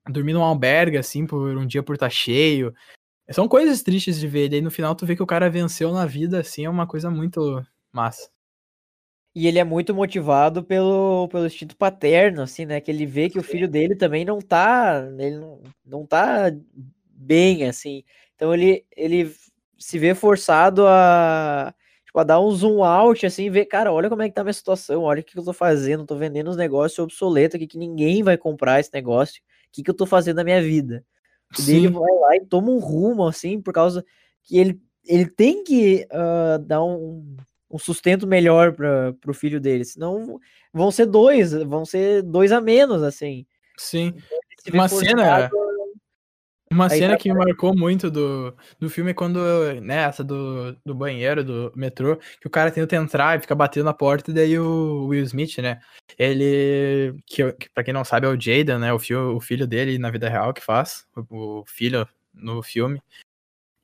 [0.09, 2.75] Dormir num albergue, assim, por um dia por estar cheio.
[3.31, 4.46] São coisas tristes de ver.
[4.46, 6.87] E daí no final tu vê que o cara venceu na vida, assim, é uma
[6.87, 8.31] coisa muito massa.
[9.35, 12.81] E ele é muito motivado pelo, pelo instinto paterno, assim, né?
[12.81, 15.07] Que ele vê que o filho dele também não tá.
[15.18, 16.51] Ele não, não tá
[17.22, 18.04] bem, assim.
[18.35, 19.32] Então ele, ele
[19.78, 24.22] se vê forçado a, tipo, a dar um zoom out, assim, ver, cara, olha como
[24.22, 26.56] é que tá a minha situação, olha o que eu tô fazendo, tô vendendo uns
[26.56, 29.40] negócios obsoletos aqui que ninguém vai comprar esse negócio.
[29.40, 31.04] O que, que eu tô fazendo na minha vida?
[31.66, 34.04] E ele vai lá e toma um rumo, assim, por causa
[34.42, 37.37] que ele, ele tem que ah, dar um,
[37.70, 40.38] um sustento melhor para o filho dele, senão
[40.72, 43.46] vão ser dois, vão ser dois a menos, assim.
[43.76, 44.14] Sim.
[44.64, 45.71] Vê Uma cena- forçado
[46.72, 49.38] Uma Aí cena tá que me marcou muito do, do filme é quando,
[49.82, 53.85] né, essa do, do banheiro, do metrô, que o cara tenta entrar e fica batendo
[53.85, 55.80] na porta, e daí o Will Smith, né,
[56.18, 59.66] ele, que, que pra quem não sabe é o Jaden, né, o, fio, o filho
[59.66, 63.02] dele na vida real que faz, o, o filho no filme.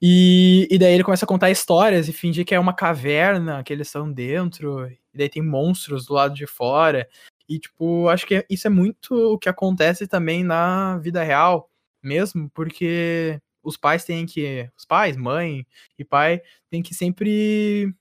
[0.00, 3.72] E, e daí ele começa a contar histórias e fingir que é uma caverna, que
[3.72, 7.06] eles estão dentro, e daí tem monstros do lado de fora.
[7.46, 11.68] E, tipo, acho que isso é muito o que acontece também na vida real
[12.08, 14.70] mesmo, porque os pais têm que.
[14.78, 15.66] Os pais, mãe
[15.98, 17.94] e pai, têm que sempre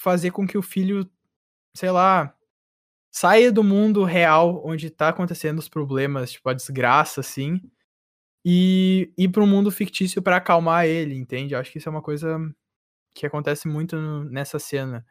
[0.00, 1.10] fazer com que o filho,
[1.76, 2.34] sei lá,
[3.12, 7.60] saia do mundo real onde tá acontecendo os problemas, tipo, a desgraça, assim,
[8.44, 11.54] e ir para um mundo fictício para acalmar ele, entende?
[11.54, 12.38] Eu acho que isso é uma coisa
[13.14, 15.06] que acontece muito nessa cena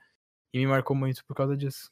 [0.53, 1.91] e me marcou muito por causa disso.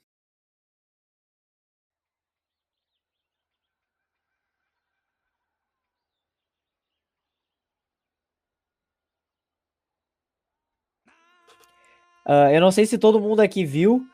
[12.26, 14.06] Ah, eu não sei se todo mundo aqui viu,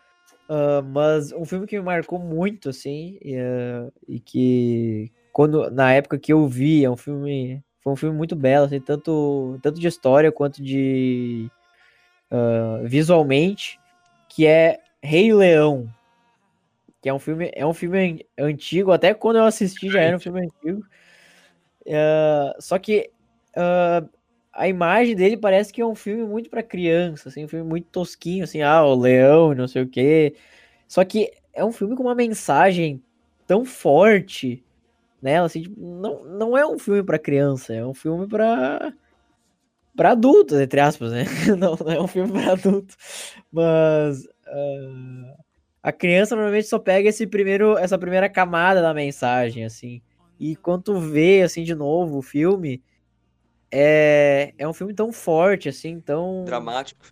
[0.49, 5.93] ah, mas um filme que me marcou muito, assim, e, ah, e que quando na
[5.93, 9.79] época que eu vi, é um filme, foi um filme muito belo, assim, tanto, tanto
[9.79, 11.49] de história quanto de
[12.83, 13.79] visualmente,
[14.29, 15.89] que é Rei Leão,
[17.01, 20.17] que é um filme, é um filme an- antigo, até quando eu assisti já era
[20.17, 20.83] um filme antigo.
[22.59, 23.09] Só que
[24.59, 27.87] a imagem dele parece que é um filme muito pra criança, assim, um filme muito
[27.89, 30.35] tosquinho, assim, ah, o leão, não sei o quê.
[30.85, 33.01] Só que é um filme com uma mensagem
[33.47, 34.61] tão forte
[35.21, 38.93] nela, assim, tipo, não, não é um filme pra criança, é um filme pra
[39.95, 41.23] para adultos, entre aspas, né?
[41.57, 42.95] Não, não é um filme pra adulto,
[43.51, 45.35] mas ah,
[45.83, 50.01] a criança normalmente só pega esse primeiro, essa primeira camada da mensagem, assim.
[50.39, 52.81] E quando tu vê, assim, de novo o filme,
[53.71, 56.43] é, é um filme tão forte, assim, tão...
[56.45, 57.05] Dramático.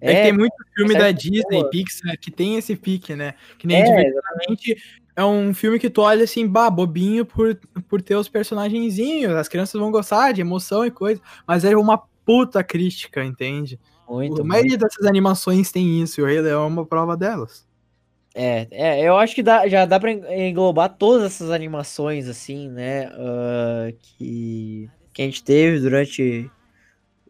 [0.00, 1.70] É, que tem muito filme da mensagem Disney, boa.
[1.70, 3.34] Pixar, que tem esse pique, né?
[3.58, 4.76] Que nem É, divertidamente
[5.16, 9.48] é um filme que tu olha assim, bah, bobinho por, por ter os personagenzinhos, as
[9.48, 13.78] crianças vão gostar de emoção e coisa, mas é uma puta crítica, entende?
[14.08, 17.66] Muito, a maioria dessas animações tem isso, e o Rei Leão é uma prova delas.
[18.34, 22.68] É, é, eu acho que dá, já dá pra en- englobar todas essas animações, assim,
[22.68, 26.50] né, ah, que, que a gente teve durante,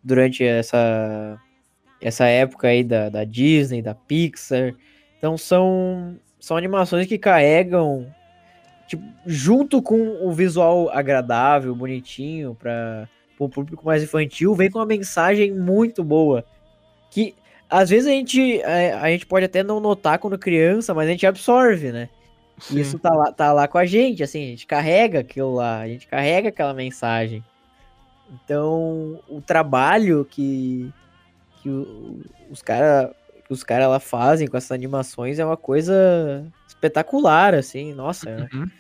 [0.03, 1.38] durante essa,
[2.01, 4.75] essa época aí da, da Disney, da Pixar.
[5.18, 8.12] Então são, são animações que carregam,
[8.88, 13.07] tipo, junto com o visual agradável, bonitinho, para
[13.38, 16.42] o público mais infantil, vem com uma mensagem muito boa.
[17.11, 17.35] Que
[17.68, 21.11] às vezes a gente, a, a gente pode até não notar quando criança, mas a
[21.11, 22.09] gente absorve, né?
[22.59, 22.81] Sim.
[22.81, 25.88] Isso tá lá, tá lá com a gente, assim, a gente carrega aquilo lá, a
[25.88, 27.44] gente carrega aquela mensagem.
[28.33, 30.93] Então, o trabalho que,
[31.63, 31.69] que
[32.51, 33.11] os caras
[33.47, 38.49] que os cara lá fazem com essas animações é uma coisa espetacular, assim, nossa, é,
[38.55, 38.71] Uhum.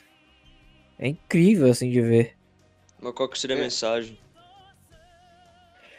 [0.98, 2.34] é incrível, assim, de ver.
[2.98, 3.62] Mas qual que seria a É.
[3.62, 4.18] mensagem?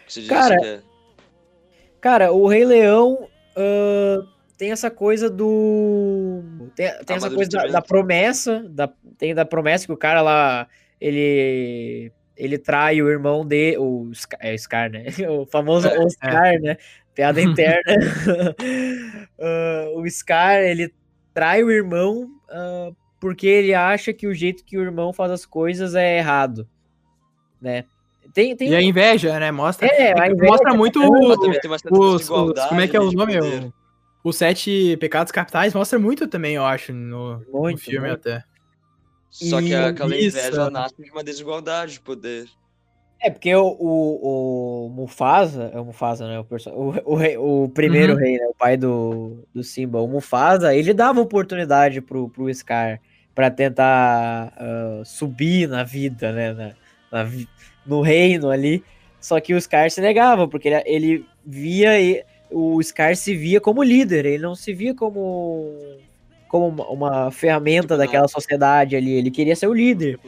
[0.08, 0.81] Que você diz Cara, que é...
[2.01, 4.25] Cara, o Rei Leão ah,
[4.58, 6.43] tem essa coisa do.
[6.75, 8.63] Tem, tem essa coisa da, da promessa.
[8.69, 10.67] Da, tem da promessa que o cara lá.
[10.99, 12.12] Ele.
[12.37, 13.77] Ele trai o irmão de.
[13.77, 15.05] O Scar, é Scar, né?
[15.29, 16.77] O famoso É, Oscar, né?
[17.13, 17.95] Piada interna.
[19.39, 20.93] Ah, o Scar, ele
[21.33, 25.45] trai o irmão ah, porque ele acha que o jeito que o irmão faz as
[25.45, 26.67] coisas é errado.
[27.61, 27.85] Né?
[28.33, 29.51] Tem, tem E a inveja, né?
[29.51, 32.81] Mostra, É, é inveja mostra muito é o- Mas também tem uma certa os, como
[32.81, 33.39] é que é o nome?
[33.39, 33.73] O-
[34.23, 38.27] Os sete pecados capitais mostra muito também, eu acho, no, no Muito, filme muito.
[38.27, 38.43] até.
[39.35, 40.69] Só que aquela isso, inveja é.
[40.69, 42.47] nasce de uma desigualdade de poder.
[43.21, 46.39] É, porque o, o, o Mufasa, é o Mufasa, né?
[46.39, 48.19] O, perso- o, o, rei- o primeiro Uhum.
[48.19, 48.45] rei, né?
[48.47, 49.99] O pai do, do Simba.
[50.01, 53.01] O Mufasa, ele dava oportunidade pro, pro Scar
[53.33, 56.53] pra tentar ah, subir na vida, né?
[57.11, 57.31] Na, na
[57.85, 58.83] no reino ali.
[59.19, 61.99] Só que o Scar se negava, porque ele, ele via.
[61.99, 65.73] e- O Scar se via como líder, ele não se via como.
[66.47, 69.13] Como uma, uma ferramenta Tipo, daquela sociedade ali.
[69.13, 70.19] Ele queria ser o líder.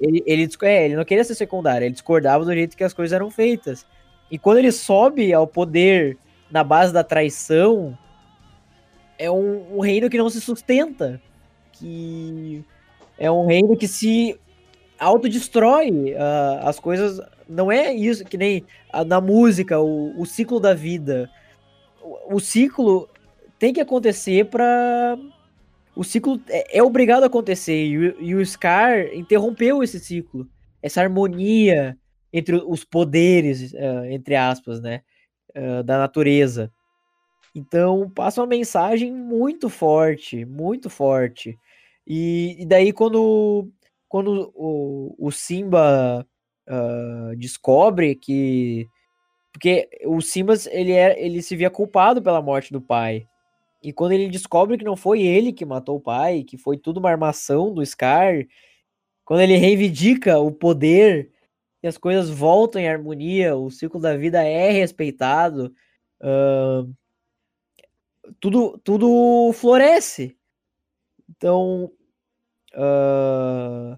[0.00, 3.14] Ele, ele, é, ele não queria ser secundário, ele discordava do jeito que as coisas
[3.14, 3.86] eram feitas.
[4.30, 6.18] E quando ele sobe ao poder
[6.50, 7.96] na base da traição,
[9.18, 11.20] é um, um reino que não se sustenta.
[11.72, 12.64] Que
[13.18, 14.38] é um reino que se
[14.98, 16.14] autodestrói.
[16.18, 17.20] ah, as coisas.
[17.48, 21.30] Não é isso que nem ah, na música, o, o ciclo da vida.
[22.02, 23.08] O, o ciclo
[23.58, 25.16] tem que acontecer pra.
[25.96, 27.86] O ciclo é, é obrigado a acontecer.
[27.86, 30.46] E o, e o Scar interrompeu esse ciclo.
[30.82, 31.98] Essa harmonia
[32.32, 35.02] entre os poderes, ah, entre aspas, né?
[35.54, 36.70] ah, da natureza.
[37.54, 41.58] Então passa uma mensagem muito forte, muito forte.
[42.06, 43.70] E, e daí quando,
[44.08, 46.26] quando o, o Simba
[46.68, 48.88] ah, descobre que.
[49.52, 53.26] Porque o Simba ele, é, ele se via culpado pela morte do pai.
[53.86, 56.98] E quando ele descobre que não foi ele que matou o pai, que foi tudo
[56.98, 58.44] uma armação do Scar,
[59.24, 61.30] quando ele reivindica o poder
[61.80, 65.72] e as coisas voltam em harmonia, o ciclo da vida é respeitado,
[66.20, 66.92] ahn,
[68.40, 70.36] tudo, tudo floresce.
[71.30, 71.92] Então,
[72.74, 73.96] ah,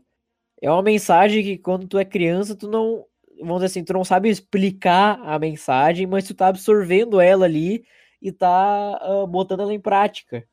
[0.60, 3.06] é uma mensagem que quando tu é criança, tu não,
[3.38, 7.86] vamos dizer assim, tu não sabe explicar a mensagem, mas tu tá absorvendo ela ali
[8.20, 10.46] e tá uh, botando ela em prática.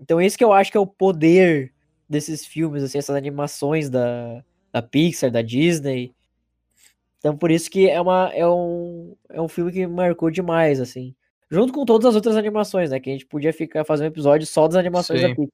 [0.00, 1.72] Então esse que eu acho que é o poder
[2.08, 6.14] desses filmes, assim, essas animações da, da Pixar, da Disney.
[7.18, 11.14] Então por isso que é, uma, é, um, é um filme que marcou demais, assim.
[11.50, 13.00] Junto com todas as outras animações, né?
[13.00, 15.28] Que a gente podia ficar fazer um episódio só das animações Sim.
[15.28, 15.52] da Pixar.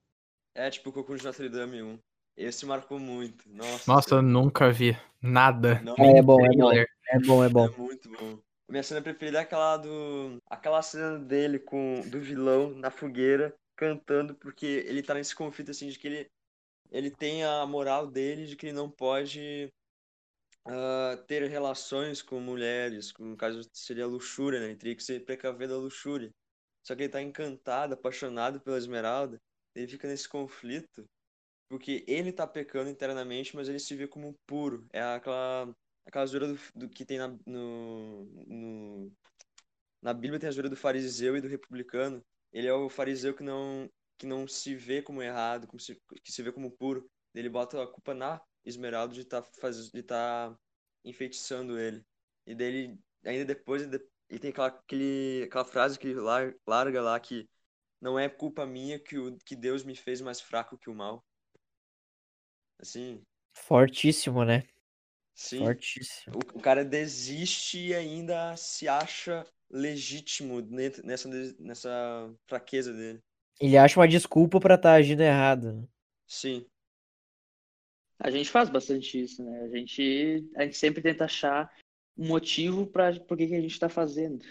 [0.55, 1.99] É tipo o Coco de Notre Dame 1.
[2.37, 3.45] Esse marcou muito.
[3.49, 5.81] Nossa, Nossa, eu nunca vi nada.
[5.85, 6.73] Não, É, bom, é bom.
[6.73, 7.67] É bom, é bom.
[7.67, 8.39] É muito bom.
[8.69, 10.39] Minha cena preferida é aquela do.
[10.47, 15.89] Aquela cena dele com do vilão na fogueira cantando, porque ele tá nesse conflito assim
[15.89, 16.31] de que ele,
[16.91, 19.73] ele tem a moral dele de que ele não pode
[20.67, 24.67] ah, ter relações com mulheres, no caso seria luxúria, né?
[24.67, 26.31] Ele teria que se precaver da luxúria.
[26.83, 29.41] Só que ele tá encantado, apaixonado pela Esmeralda,
[29.75, 31.05] ele fica nesse conflito,
[31.69, 34.87] porque ele tá pecando internamente, mas ele se vê como puro.
[34.93, 35.75] É aquela
[36.07, 39.13] aquela zoeira do, do que tem na, no, no-
[40.03, 42.25] na Bíblia tem a zoeira do fariseu e do republicano.
[42.53, 46.31] Ele é o fariseu que não que não se vê como errado, como se, que
[46.33, 47.11] se vê como puro.
[47.35, 50.57] Ele bota a culpa na Esmeralda de estar faz, de tá
[51.05, 52.05] enfeitiçando ele.
[52.47, 53.99] E dele ainda depois ele,
[54.41, 57.49] tem aquela aquele, aquela frase que ele lar- larga lá que
[58.01, 61.25] não é culpa minha que o que Deus me fez mais fraco que o mal.
[62.79, 64.63] Assim, Fortíssimo, né?
[65.35, 65.59] Sim.
[65.59, 66.37] Fortíssimo.
[66.37, 73.21] O, o cara desiste e ainda se acha legítimo ne- nessa, nessa fraqueza dele.
[73.61, 75.73] Ele acha uma desculpa pra estar agindo errado.
[75.73, 75.89] né?
[76.27, 76.67] Sim,
[78.19, 79.63] A gente faz bastante isso, né?
[79.63, 81.71] A gente, a gente sempre tenta achar
[82.17, 84.45] um motivo para por que que a gente tá fazendo.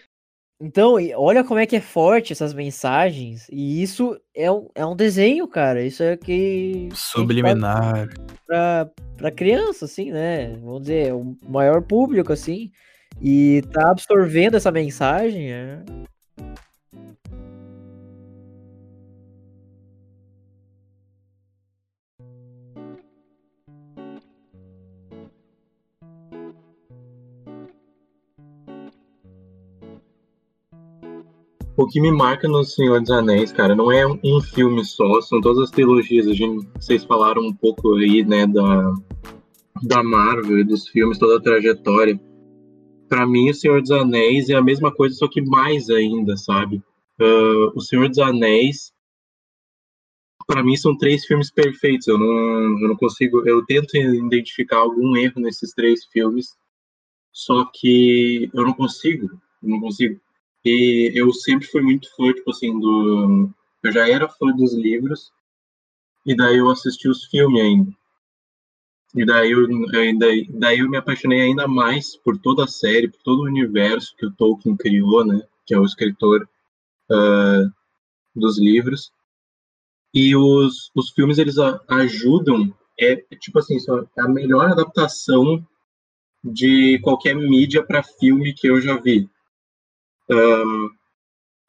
[0.62, 3.48] Então, olha como é que é forte essas mensagens.
[3.52, 5.84] E isso é um, é um desenho, cara.
[5.84, 6.90] Isso é que.
[6.94, 8.10] Subliminar.
[8.48, 10.56] Pra, pra criança, assim, né?
[10.62, 12.72] Vamos dizer, o maior público, assim.
[13.22, 15.52] E tá absorvendo essa mensagem.
[15.52, 15.84] É...
[31.76, 35.42] O que me marca no Senhor dos Anéis, cara, não é um filme só, são
[35.42, 36.28] todas as trilogias.
[36.28, 38.94] A gente, vocês falaram um pouco aí, né, da,
[39.82, 42.20] da Marvel dos filmes, toda a trajetória.
[43.10, 46.82] Pra mim, O Senhor dos Anéis é a mesma coisa, só que mais ainda, sabe?
[47.20, 48.94] Ah, o Senhor dos Anéis,
[50.46, 52.08] pra mim, são três filmes perfeitos.
[52.08, 52.28] Eu não,
[52.82, 53.48] eu não consigo.
[53.48, 56.56] Eu tento identificar algum erro nesses três filmes,
[57.32, 59.28] só que eu não consigo.
[59.62, 60.20] Eu não consigo.
[60.66, 63.50] E eu sempre fui muito fã, tipo assim, do.
[63.84, 65.32] Eu já era fã dos livros,
[66.26, 67.92] e daí eu assisti os filmes ainda.
[69.16, 73.22] E daí eu, ainda, daí eu me apaixonei ainda mais por toda a série, por
[73.22, 75.46] todo o universo que o Tolkien criou, né?
[75.66, 76.50] Que é o escritor
[77.12, 77.70] ah,
[78.36, 79.12] dos livros.
[80.14, 81.58] E os, os filmes, eles
[81.90, 85.66] ajudam, é tipo assim, só a melhor adaptação
[86.44, 89.30] de qualquer mídia para filme que eu já vi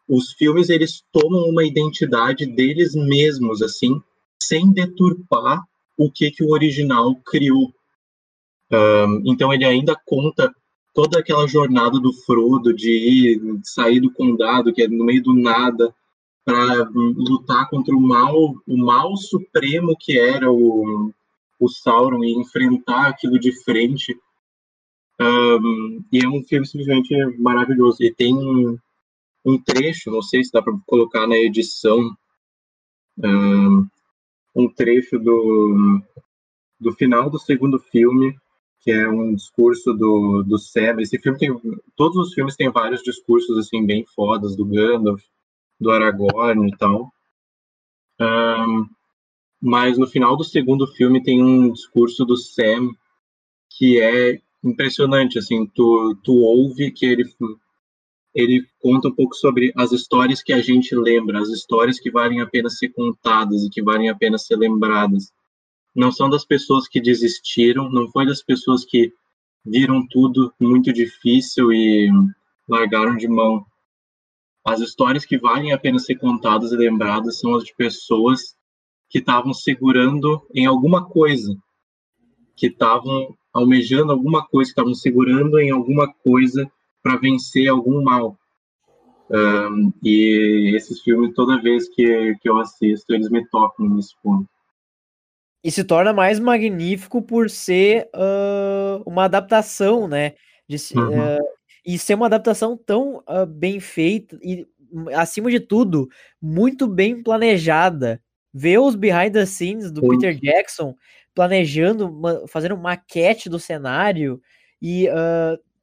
[0.08, 4.00] os filmes eles tomam uma identidade deles mesmos assim
[4.40, 5.62] sem deturpar
[5.96, 7.72] o que que o original criou.
[8.70, 10.52] Ahn, então ele ainda conta
[10.92, 15.34] toda aquela jornada do Frodo de ir sair do condado que é no meio do
[15.34, 15.94] nada
[16.44, 21.12] para lutar contra o mal o mal supremo que era o,
[21.58, 24.18] o Sauron e enfrentar aquilo de frente
[25.18, 28.76] Ahn, e é um filme simplesmente maravilhoso e tem um,
[29.44, 32.16] um trecho, não sei se dá para colocar na edição,
[33.22, 33.86] ahn,
[34.54, 36.00] um trecho do,
[36.80, 38.36] do final do segundo filme,
[38.80, 41.00] que é um discurso do, do Sam.
[41.00, 41.50] Esse filme tem,
[41.96, 45.22] todos os filmes têm vários discursos assim bem fodas do Gandalf,
[45.80, 47.12] do Aragorn e tal.
[49.60, 52.90] Mas no final do segundo filme tem um discurso do Sam
[53.70, 57.24] que é impressionante, assim, tu, tu ouve que ele
[58.34, 62.40] ele conta um pouco sobre as histórias que a gente lembra, as histórias que valem
[62.40, 65.32] a pena ser contadas e que valem a pena ser lembradas.
[65.94, 69.12] Não são das pessoas que desistiram, não foi das pessoas que
[69.64, 72.10] viram tudo muito difícil e
[72.68, 73.64] largaram de mão.
[74.64, 78.56] As histórias que valem a pena ser contadas e lembradas são as de pessoas
[79.08, 81.56] que estavam segurando em alguma coisa,
[82.56, 86.68] que estavam almejando alguma coisa, estavam segurando em alguma coisa
[87.02, 88.36] para vencer algum mal.
[89.30, 94.48] Um, e esses filmes, toda vez que, que eu assisto, eles me tocam nesse ponto.
[95.62, 100.34] e se torna mais magnífico por ser uh, uma adaptação, né?
[100.68, 101.36] De, Uhum.
[101.36, 101.44] uh,
[101.86, 104.66] e ser uma adaptação tão uh, bem feita e,
[105.14, 106.08] acima de tudo,
[106.40, 108.20] muito bem planejada.
[108.52, 110.02] Ver os behind the scenes do.
[110.02, 110.94] Peter Jackson
[111.34, 114.40] planejando, ma- fazendo maquete do cenário
[114.80, 115.08] e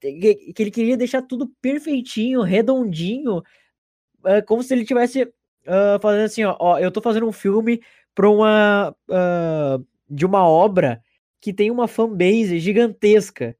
[0.00, 6.24] que que ele queria deixar tudo perfeitinho, redondinho, uh, como se ele tivesse uh, fazendo
[6.24, 7.80] assim, ó, ó, eu tô fazendo um filme
[8.14, 11.00] para uma uh, de uma obra
[11.40, 13.56] que tem uma fanbase gigantesca.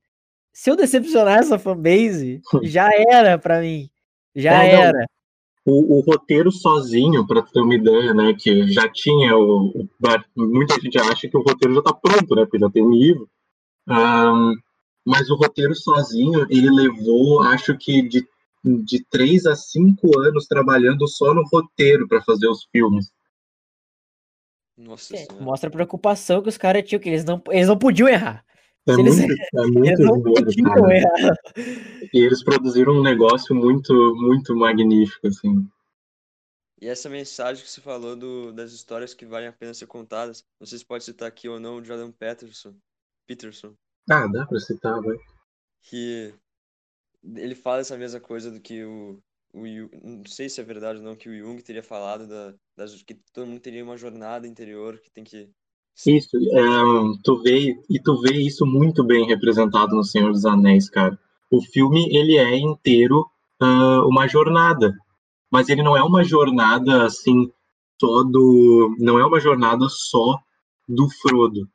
[0.52, 3.88] Se eu decepcionar essa fanbase, já era para mim.
[4.34, 4.82] Já É, não.
[4.82, 5.06] era.
[5.64, 9.88] O, o roteiro sozinho, para ter uma ideia, né, que já tinha o, o-
[10.36, 13.28] muita gente acha que o roteiro já está pronto, né, porque já tem um livro.
[13.88, 14.54] Ahn,
[15.04, 18.26] mas o roteiro sozinho, ele levou, acho que de
[18.64, 23.10] de três a cinco anos trabalhando só no roteiro para fazer os filmes.
[24.78, 28.08] Nossa É, mostra a preocupação que os caras tinham, que eles não, eles não podiam
[28.08, 28.44] errar.
[28.88, 29.36] É eles- muito, é
[29.86, 31.36] Eles muito não podiam errar.
[32.12, 35.66] E eles produziram um negócio muito, muito magnífico, assim.
[36.80, 40.44] E essa mensagem que você falou do, das histórias que valem a pena ser contadas,
[40.58, 42.74] não sei se pode citar aqui ou não o Jordan Peterson,
[43.24, 43.72] Peterson,
[44.10, 45.16] Ah, dá pra citar, vai.
[45.82, 46.34] que
[47.36, 49.22] ele fala essa mesma coisa do que o,
[49.54, 49.64] o
[50.02, 53.14] não sei se é verdade ou não, que o Jung teria falado da, das, que
[53.32, 55.48] todo mundo teria uma jornada interior que tem que
[56.06, 60.88] Isso, é, tu vê, e tu vê isso muito bem representado no Senhor dos Anéis,
[60.88, 61.18] cara.
[61.50, 63.26] O filme, ele é inteiro
[63.60, 64.96] ah, uma jornada,
[65.50, 67.50] mas ele não é uma jornada, assim,
[67.98, 68.96] todo...
[68.98, 70.40] Não é uma jornada só
[70.88, 71.68] do Frodo.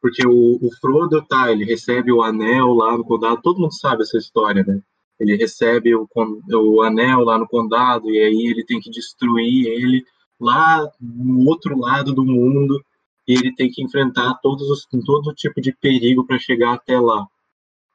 [0.00, 4.02] Porque o, o Frodo, tá, ele recebe o anel lá no condado, todo mundo sabe
[4.02, 4.80] essa história, né?
[5.18, 10.04] Ele recebe o, o anel lá no condado e aí ele tem que destruir ele
[10.38, 12.80] lá no outro lado do mundo
[13.26, 17.26] e ele tem que enfrentar todos os, todo tipo de perigo para chegar até lá.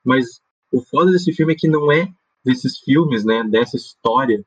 [0.04, 2.12] Mas o foda desse filme é que não é
[2.44, 4.44] desses filmes, né, dessa história,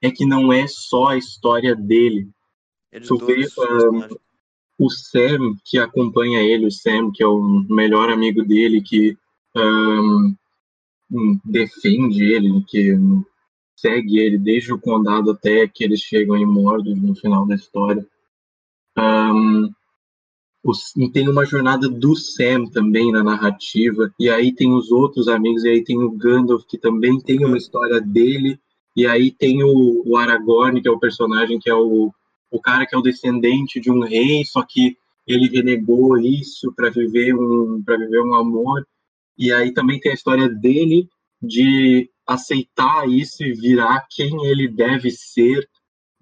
[0.00, 2.28] é que não é só a história dele.
[2.92, 4.16] de Tu vê, os personagens.
[4.78, 9.16] O Sam, que acompanha ele, o Sam, que é o melhor amigo dele, que
[9.54, 10.34] ahn,
[11.10, 12.96] hum, defende ele, que
[13.76, 18.04] segue ele desde o condado até que eles chegam em Mordor no final da história.
[18.96, 19.70] Ahn,
[21.12, 25.68] tem uma jornada do Sam também na narrativa, e aí tem os outros amigos, e
[25.68, 28.58] aí tem o Gandalf, que também tem uma história dele,
[28.96, 32.12] e aí tem o, o Aragorn, que é o personagem que é o,
[32.50, 34.96] o cara que é o descendente de um rei, só que
[35.26, 38.86] ele renegou isso para viver um para viver um amor.
[39.38, 41.08] E aí também tem a história dele
[41.40, 45.68] de aceitar isso e virar quem ele deve ser.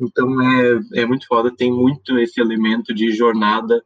[0.01, 3.82] Então é, é muito foda, tem muito esse elemento de jornada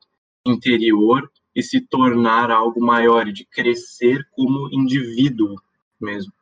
[0.46, 5.56] interior e se tornar algo maior, e de crescer como indivíduo
[6.00, 6.32] mesmo.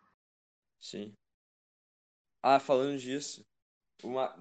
[0.80, 1.14] Sim.
[2.42, 3.44] Ah, falando disso,
[4.02, 4.34] uma,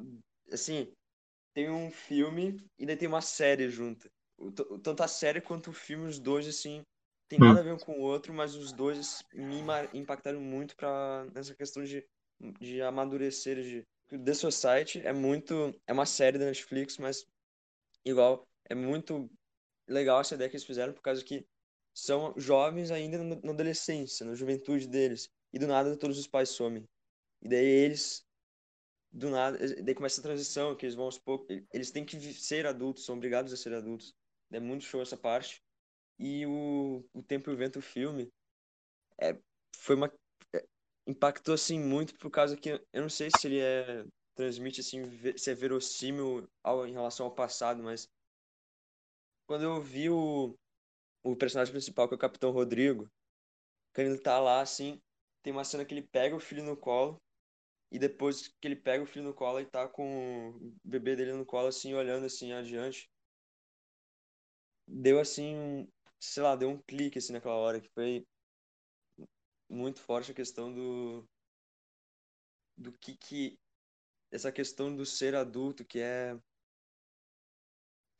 [0.51, 0.91] assim,
[1.53, 4.09] tem um filme e daí tem uma série junto.
[4.83, 6.83] Tanto a série quanto o filme, os dois, assim,
[7.29, 7.45] tem Hum.
[7.45, 9.61] nada a ver um com o outro, mas os dois me
[9.93, 12.03] impactaram muito pra, nessa questão de,
[12.59, 13.83] de amadurecer, de...
[14.09, 15.73] The Society é muito...
[15.87, 17.25] É uma série da Netflix, mas,
[18.03, 19.29] igual, é muito
[19.91, 21.45] legal essa ideia que eles fizeram, por causa que
[21.93, 26.87] são jovens ainda na adolescência, na juventude deles, e do nada todos os pais somem.
[27.41, 28.23] E daí eles,
[29.11, 32.65] do nada, daí começa a transição, que eles vão aos poucos, eles têm que ser
[32.65, 34.13] adultos, são obrigados a ser adultos.
[34.51, 35.61] É muito show essa parte.
[36.19, 38.29] E o, o Tempo e o Vento, o filme,
[39.19, 39.37] é,
[39.75, 40.11] foi uma,
[40.53, 40.63] é,
[41.07, 45.03] impactou, assim, muito por causa que, eu não sei se ele é, transmite, assim,
[45.37, 48.07] se é verossímil ao, em relação ao passado, mas
[49.51, 50.55] quando eu vi o,
[51.25, 53.09] o personagem principal, que é o Capitão Rodrigo,
[53.93, 55.01] quando ele tá lá, assim,
[55.43, 57.17] tem uma cena que ele pega o filho no colo,
[57.91, 61.33] e depois que ele pega o filho no colo e tá com o bebê dele
[61.33, 63.09] no colo, assim, olhando assim adiante,
[64.87, 65.87] deu assim, um-
[66.17, 68.25] sei lá, deu um clique assim naquela hora, que foi
[69.69, 71.27] muito forte a questão do
[72.77, 73.57] do que que
[74.31, 76.37] essa questão do ser adulto, que é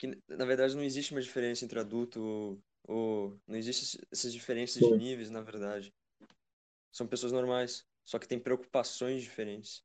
[0.01, 4.81] que na verdade não existe uma diferença entre adulto ou, ou não existe essas diferenças
[4.81, 5.93] de níveis, na verdade.
[6.91, 9.83] São pessoas normais, só que têm preocupações diferentes.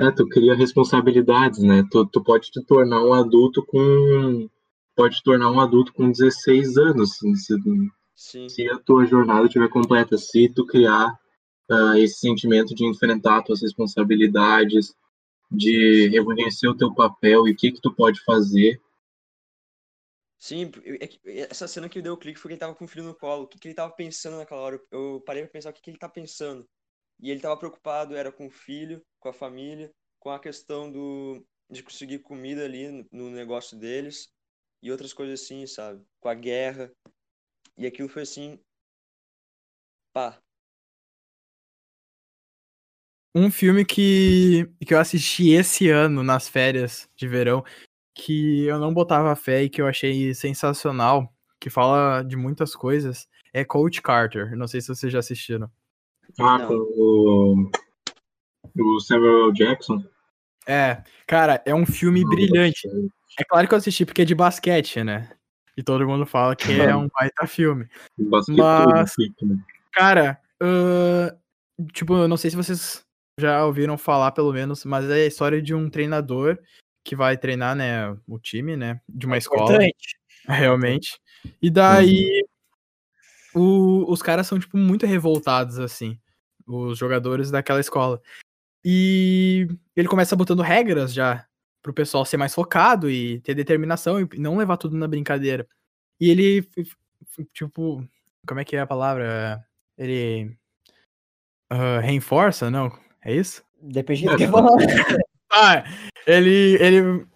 [0.00, 1.84] É, tu cria responsabilidades, né?
[1.92, 4.50] Tu, tu pode te tornar um adulto com.
[4.96, 7.54] Pode te tornar um adulto com 16 anos, assim, se,
[8.16, 11.16] Sim, se a tua jornada estiver completa, se tu criar
[11.70, 14.92] ah, esse sentimento de enfrentar tuas responsabilidades,
[15.50, 18.80] de reconhecer o teu papel e o que que tu pode fazer.
[20.44, 20.70] Sim,
[21.00, 21.18] é que-
[21.50, 23.44] essa cena que deu o clique foi que ele tava com o filho no colo.
[23.44, 24.78] O que, que ele tava pensando naquela hora?
[24.90, 26.68] Eu parei pra pensar o que, que ele tá pensando.
[27.18, 29.90] E ele tava preocupado, era com o filho, com a família,
[30.20, 34.28] com a questão do, de conseguir comida ali no, no negócio deles
[34.82, 36.04] e outras coisas assim, sabe?
[36.20, 36.92] Com a guerra.
[37.78, 38.60] E aquilo foi assim.
[40.12, 40.38] Pá.
[43.34, 47.64] Um filme que, que eu assisti esse ano nas férias de verão,
[48.14, 53.26] que eu não botava fé e que eu achei sensacional, que fala de muitas coisas,
[53.52, 54.56] é Coach Carter.
[54.56, 55.70] Não sei se vocês já assistiram.
[56.40, 57.70] Ah, com o,
[58.78, 59.52] o Samuel.
[59.52, 60.02] Jackson.
[60.66, 62.88] É, cara, é um filme brilhante.
[63.38, 65.30] É claro que eu assisti porque é de basquete, né?
[65.76, 67.86] E todo mundo fala que é um baita filme.
[68.16, 69.58] Basquete Mas- tudo, né?
[69.92, 71.30] Cara, ahn,
[71.92, 73.04] tipo, eu não sei se vocês
[73.38, 76.58] já ouviram falar, pelo menos, mas é a história de um treinador
[77.04, 80.16] que vai treinar, né, o time, né, de uma escola, Importante.
[80.48, 81.20] realmente.
[81.60, 82.44] E daí,
[83.54, 86.18] o- os caras são, tipo, muito revoltados, assim,
[86.66, 88.20] os jogadores daquela escola.
[88.84, 91.46] E ele começa botando regras já
[91.82, 95.66] pro pessoal ser mais focado e ter determinação e não levar tudo na brincadeira.
[96.20, 96.66] E ele,
[97.52, 98.06] tipo,
[98.46, 99.62] como é que é a palavra?
[99.96, 100.56] Ele
[101.70, 102.90] ah, reinforça, não?
[103.22, 103.62] É isso?
[103.80, 104.76] Depende do que falar.
[105.56, 105.84] Ah,
[106.26, 107.26] ele, ele,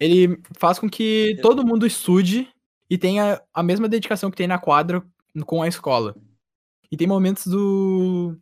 [0.00, 2.48] ele faz com que todo mundo estude
[2.90, 5.00] e tenha a mesma dedicação que tem na quadra
[5.46, 6.16] com a escola.
[6.90, 8.36] E tem momentos do,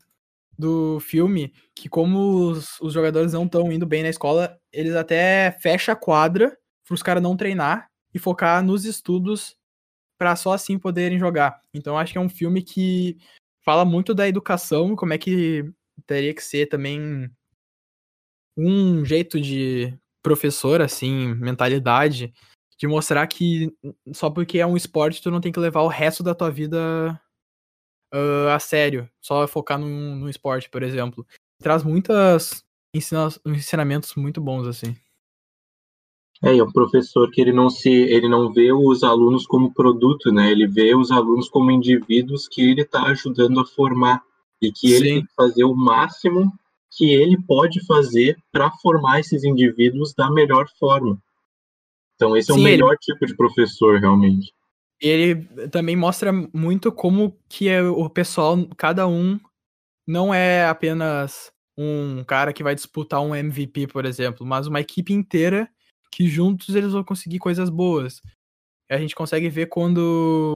[0.59, 5.53] do filme que, como os, os jogadores não estão indo bem na escola, eles até
[5.61, 6.57] fecham a quadra
[6.87, 9.55] para os caras não treinar e focar nos estudos
[10.19, 11.61] para só assim poderem jogar.
[11.75, 13.19] Então acho que é um filme que
[13.63, 15.71] fala muito da educação, como é que
[16.07, 17.31] teria que ser também
[18.57, 19.93] um jeito de
[20.23, 22.33] professor, assim, mentalidade,
[22.79, 23.73] de mostrar que
[24.13, 27.21] só porque é um esporte tu não tem que levar o resto da tua vida
[28.13, 31.27] ah, a sério, só focar num, num esporte, por exemplo.
[31.63, 34.97] Traz muitas ensina- ensinamentos muito bons, assim.
[36.43, 40.33] É, é um professor que ele não se, ele não vê os alunos como produto,
[40.33, 40.51] né?
[40.51, 44.23] Ele vê os alunos como indivíduos que ele está ajudando a formar
[44.61, 45.15] e que ele Sim.
[45.15, 46.53] tem que fazer o máximo
[46.93, 51.21] que ele pode fazer para formar esses indivíduos da melhor forma.
[52.17, 54.53] Então esse é Sim, o ele- melhor tipo de professor realmente.
[55.01, 55.37] Ele
[55.69, 59.41] também mostra muito como que é o pessoal, cada um,
[60.07, 65.15] não é apenas um cara que vai disputar um MVP, por exemplo, mas uma equipe
[65.15, 65.71] inteira
[66.13, 68.21] que juntos eles vão conseguir coisas boas.
[68.91, 70.53] A gente consegue ver quando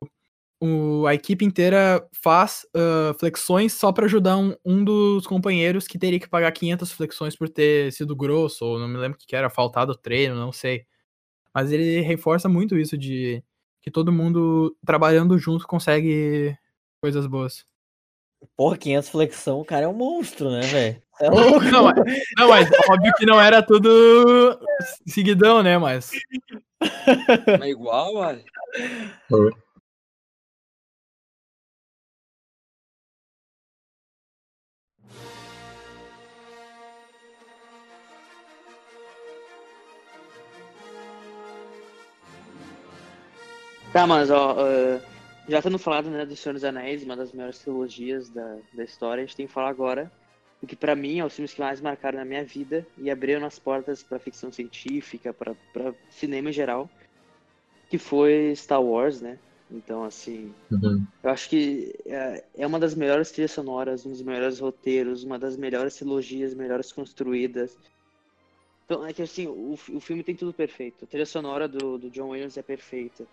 [0.64, 5.98] o- a equipe inteira faz ah, flexões só pra ajudar um, um dos companheiros que
[5.98, 9.26] teria que pagar 500 flexões por ter sido grosso, ou não me lembro o que
[9.26, 10.84] que era, faltado treino, não sei.
[11.54, 13.42] Mas ele reforça muito isso de
[13.82, 16.56] que todo mundo trabalhando junto consegue
[17.00, 17.64] coisas boas.
[18.56, 21.02] Porra, 500 flexão, o cara é um monstro, né, velho?
[21.20, 21.60] É louco.
[21.64, 21.94] Não, mas,
[22.36, 24.58] não, mas óbvio que não era tudo
[25.06, 25.78] seguidão, né?
[25.78, 26.10] Mas
[27.58, 28.44] Mas igual, olha.
[43.94, 45.00] Tá, mas ó, ah,
[45.48, 49.22] já tendo falado né, do Senhor dos Anéis, uma das maiores trilogias da, da história,
[49.22, 50.10] a gente tem que falar agora
[50.60, 53.46] do que pra mim é os filmes que mais marcaram na minha vida e abriram
[53.46, 56.90] as portas pra ficção científica, pra pra cinema em geral,
[57.88, 59.38] que foi Star Wars, né?
[59.70, 61.06] Então, assim, Uhum.
[61.22, 65.38] eu acho que é, é uma das melhores trilhas sonoras, um dos melhores roteiros, uma
[65.38, 67.78] das melhores trilogias, melhores construídas.
[68.86, 71.04] Então, é que assim, o, o filme tem tudo perfeito.
[71.04, 73.24] A trilha sonora do, do John Williams é perfeita.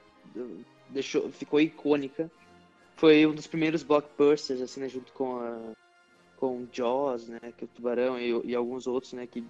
[0.89, 2.29] Deixou, ficou icônica.
[2.97, 5.71] Foi um dos primeiros blockbusters, assim, né, junto com a,
[6.35, 9.43] com Jaws, né, que é o Tubarão e, e alguns outros, né, que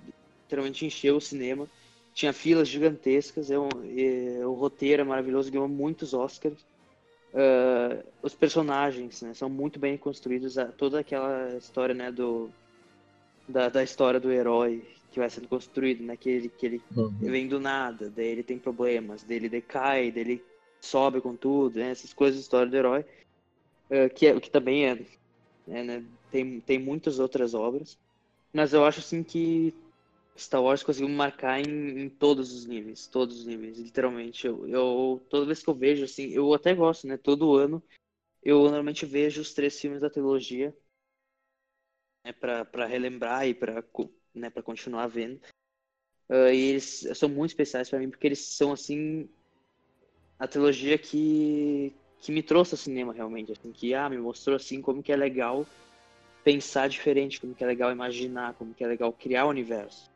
[0.43, 1.67] literalmente encheu o cinema.
[2.13, 6.65] Tinha filas gigantescas, é um, é, o roteiro é maravilhoso, ganhou muitos Oscars.
[7.33, 12.49] Ah, os personagens, né, são muito bem construídos, toda aquela história, né, do
[13.47, 17.31] da, da história do herói que vai sendo construído, né, que ele, que ele Uhum.
[17.31, 20.50] vem do nada, daí ele tem problemas, daí ele decai, daí ele
[20.81, 23.05] sobe com tudo, né, essas coisas história do herói,
[23.89, 25.05] ah, que, é, que também é,
[25.67, 27.97] é, né, tem, tem muitas outras obras,
[28.53, 29.73] mas eu acho assim que
[30.37, 34.47] Star Wars conseguiu marcar em, em todos os níveis, todos os níveis, literalmente.
[34.47, 37.17] Eu, eu toda vez que eu vejo assim, eu até gosto, né?
[37.17, 37.83] Todo ano
[38.43, 40.75] eu normalmente vejo os três filmes da trilogia,
[42.25, 43.83] né, para relembrar e para
[44.33, 45.39] né, para continuar vendo.
[46.29, 49.29] Ah, e eles são muito especiais para mim porque eles são assim
[50.41, 54.81] a trilogia que, que me trouxe ao cinema realmente, assim, que ah, me mostrou assim
[54.81, 55.67] como que é legal
[56.43, 60.09] pensar diferente, como que é legal imaginar, como que é legal criar o universo.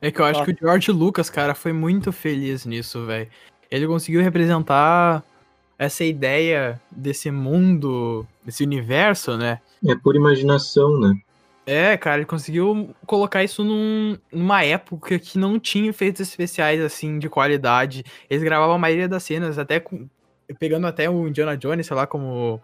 [0.00, 3.30] É que eu acho que o George Lucas, cara, foi muito feliz nisso, velho.
[3.70, 5.24] Ele conseguiu representar
[5.78, 9.60] essa ideia desse mundo, desse universo, né?
[9.86, 11.14] É por imaginação, né?
[11.66, 17.18] É, cara, ele conseguiu colocar isso num, numa época que não tinha efeitos especiais, assim,
[17.18, 18.04] de qualidade.
[18.28, 20.06] Eles gravavam a maioria das cenas, até com,
[20.58, 22.60] pegando até o Indiana Jones, sei lá, como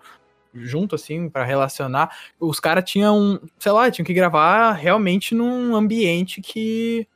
[0.52, 2.14] junto, assim, para relacionar.
[2.38, 7.06] Os caras tinham, sei lá, tinham que gravar realmente num ambiente que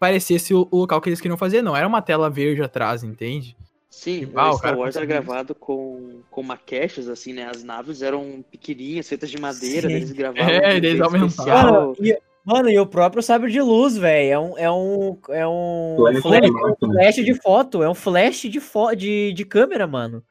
[0.00, 1.62] parecesse o, o local que eles queriam fazer.
[1.62, 3.56] Não era uma tela verde atrás, entende?
[3.98, 5.08] Sim, o Star cara, Wars era conseguiu.
[5.08, 7.50] gravado com, com maquetes, assim, né?
[7.50, 10.48] As naves eram pequenininhas, feitas de madeira, eles gravavam.
[10.48, 11.96] É, eles aumentavam.
[12.44, 14.30] Mano, e, o próprio sabre de luz, velho.
[14.30, 14.56] É um.
[14.56, 15.18] É um.
[15.30, 16.74] É um Flash flash, né?
[16.78, 17.82] flash de foto.
[17.82, 20.22] É um flash de, fo de, de câmera, mano.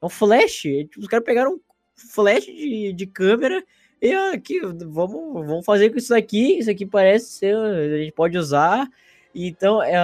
[0.00, 0.62] É um flash.
[0.98, 1.60] Os caras pegaram um
[1.94, 3.62] flash de, de câmera
[4.00, 6.58] e ah, aqui, vamos, vamos fazer com isso aqui.
[6.58, 7.54] Isso aqui parece ser.
[7.54, 8.88] A gente pode usar.
[9.34, 9.94] Então, é.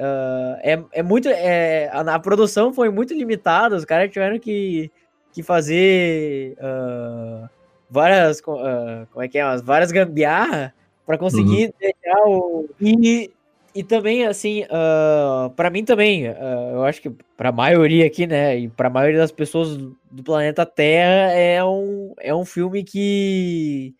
[0.00, 1.28] Ah, é, é muito.
[1.28, 3.76] É, a, a produção foi muito limitada.
[3.76, 4.90] Os caras tiveram que,
[5.32, 7.48] que fazer ah,
[7.88, 8.40] várias.
[8.48, 9.44] ah, como é que é?
[9.44, 10.74] Umas várias gambiarra
[11.06, 12.68] para conseguir deixar o.
[12.80, 13.30] E,
[13.74, 16.24] e também, assim, uh, para mim também,
[16.72, 18.58] eu acho que pra maioria aqui, né?
[18.58, 23.94] E pra maioria das pessoas do planeta Terra, é um, é um filme que.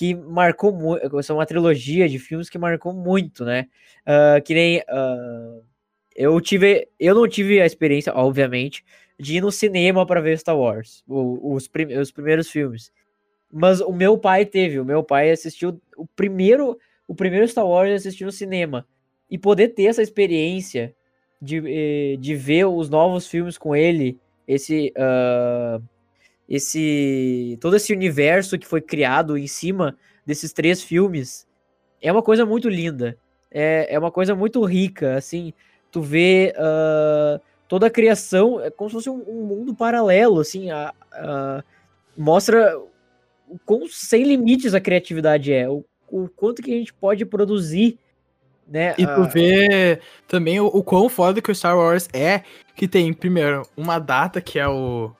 [0.00, 1.20] Que marcou muito.
[1.20, 3.66] É uma trilogia de filmes que marcou muito, né?
[4.06, 4.82] Ah, que nem.
[4.88, 5.60] ah,
[6.16, 6.88] eu tive.
[6.98, 8.82] Eu não tive a experiência, obviamente,
[9.18, 11.68] de ir no cinema para ver Star Wars, o- os,
[12.00, 12.90] os primeiros filmes.
[13.52, 14.80] Mas o meu pai teve.
[14.80, 18.86] O meu pai assistiu o primeiro, o primeiro Star Wars assistiu no cinema.
[19.30, 20.94] E poder ter essa experiência
[21.42, 25.78] de, eh, de ver os novos filmes com ele, esse, ah,
[26.50, 29.96] esse todo esse universo que foi criado em cima
[30.26, 31.46] desses três filmes,
[32.02, 33.16] é uma coisa muito linda.
[33.50, 35.52] É, é uma coisa muito rica, assim,
[35.90, 40.70] tu vê ah, toda a criação, é como se fosse um, um mundo paralelo, assim,
[40.70, 41.64] a, a-
[42.16, 42.78] mostra
[43.48, 47.98] o quão sem limites a criatividade é, o, o quanto que a gente pode produzir,
[48.68, 48.94] né?
[48.98, 52.42] E tu vê também o, o quão foda que o Star Wars é,
[52.76, 55.12] que tem, primeiro, uma data que é o.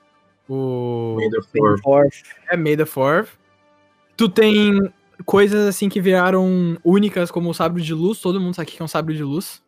[0.49, 1.15] O.
[1.17, 1.81] May the Fourth.
[1.81, 2.23] Fourth.
[2.49, 3.27] É May the 4
[4.17, 4.91] Tu tem
[5.25, 8.81] coisas assim que viraram únicas, como o sabre de luz, todo mundo sabe o que
[8.81, 9.63] é um sabre de luz.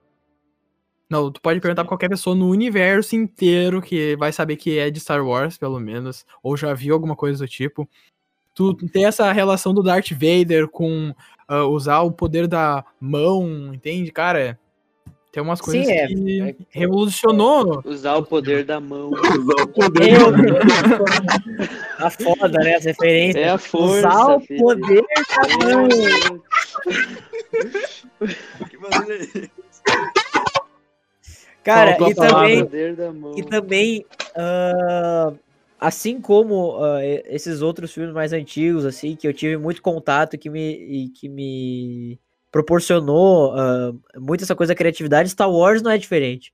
[1.09, 4.89] Não, tu pode perguntar pra qualquer pessoa no universo inteiro que vai saber que é
[4.89, 7.87] de Star Wars, pelo menos, ou já viu alguma coisa do tipo.
[8.55, 11.13] Tu tem essa relação do Darth Vader com
[11.47, 14.11] ah, usar o poder da mão, entende?
[14.11, 14.59] Cara,
[15.33, 16.07] tem umas Sim, coisas é.
[16.07, 17.81] que É- revolucionou.
[17.83, 19.09] Usar o poder da mão.
[19.09, 20.59] Usar o poder da Deus,
[21.97, 22.75] tá foda, né?
[22.75, 23.43] As referências.
[23.43, 24.07] É a força.
[24.07, 24.59] Usar o filho.
[24.61, 26.43] poder da mão.
[28.69, 29.49] Que barulho é?
[31.63, 33.35] Cara, e também, O mão.
[33.37, 34.05] e também
[34.35, 35.33] ah,
[35.79, 40.49] assim como e- esses outros filmes mais antigos, assim, que eu tive muito contato que
[40.49, 42.19] me, e que me
[42.53, 46.53] proporcionou ah, muito essa coisa da criatividade, Star Wars não é diferente.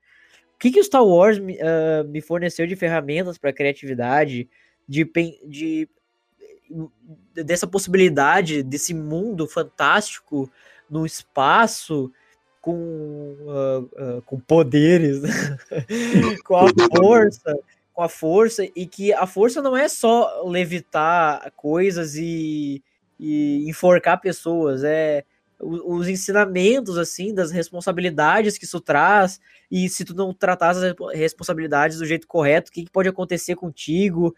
[0.56, 4.50] O que, que o Star Wars me, ah, me forneceu de ferramentas para criatividade,
[4.88, 5.04] de,
[5.46, 5.90] de
[7.36, 10.50] dessa possibilidade desse mundo fantástico
[10.90, 12.10] no espaço
[12.62, 15.20] com, ah, ah, com poderes,
[16.46, 17.60] com a força,
[17.94, 22.82] com a força e que a força não é só levitar coisas e,
[23.20, 25.26] e enforcar pessoas, é
[25.60, 29.40] os ensinamentos assim das responsabilidades que isso traz
[29.70, 33.10] e se tu não tratar as respo- responsabilidades do jeito correto, o que, que pode
[33.10, 34.36] acontecer contigo.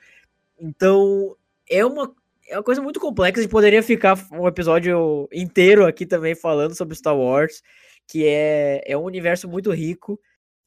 [0.60, 1.36] Então,
[1.70, 2.14] é uma
[2.50, 6.76] é uma coisa muito complexa, a gente poderia ficar um episódio inteiro aqui também falando
[6.76, 7.64] sobre Star Wars,
[8.06, 10.20] que é, é um universo muito rico.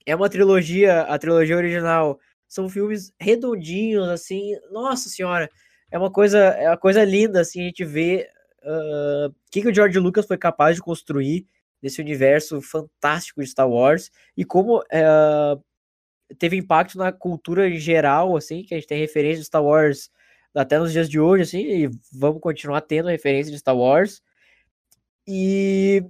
[0.07, 5.51] É uma trilogia, a trilogia original são filmes redondinhos, assim, nossa senhora,
[5.91, 8.29] é uma coisa, é uma coisa linda, assim, a gente vê
[8.65, 11.47] ah, o que, que o George Lucas foi capaz de construir
[11.83, 15.59] nesse universo fantástico de Star Wars e como ah,
[16.39, 20.11] teve impacto na cultura em geral, assim, que a gente tem referência de Star Wars
[20.55, 24.23] até nos dias de hoje, assim, e vamos continuar tendo referência de Star Wars.
[25.27, 26.05] E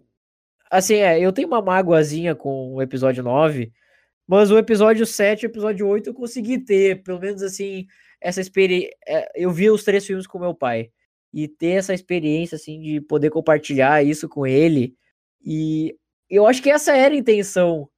[0.70, 3.72] assim, é, eu tenho uma mágoazinha com o episódio 9,
[4.26, 7.86] mas o episódio 7 e o episódio 8 eu consegui ter, pelo menos assim,
[8.20, 8.90] essa experiência.
[9.34, 10.90] Eu vi os três filmes com meu pai.
[11.34, 14.94] E ter essa experiência, assim, de poder compartilhar isso com ele.
[15.44, 15.96] E
[16.30, 17.88] eu acho que essa era a intenção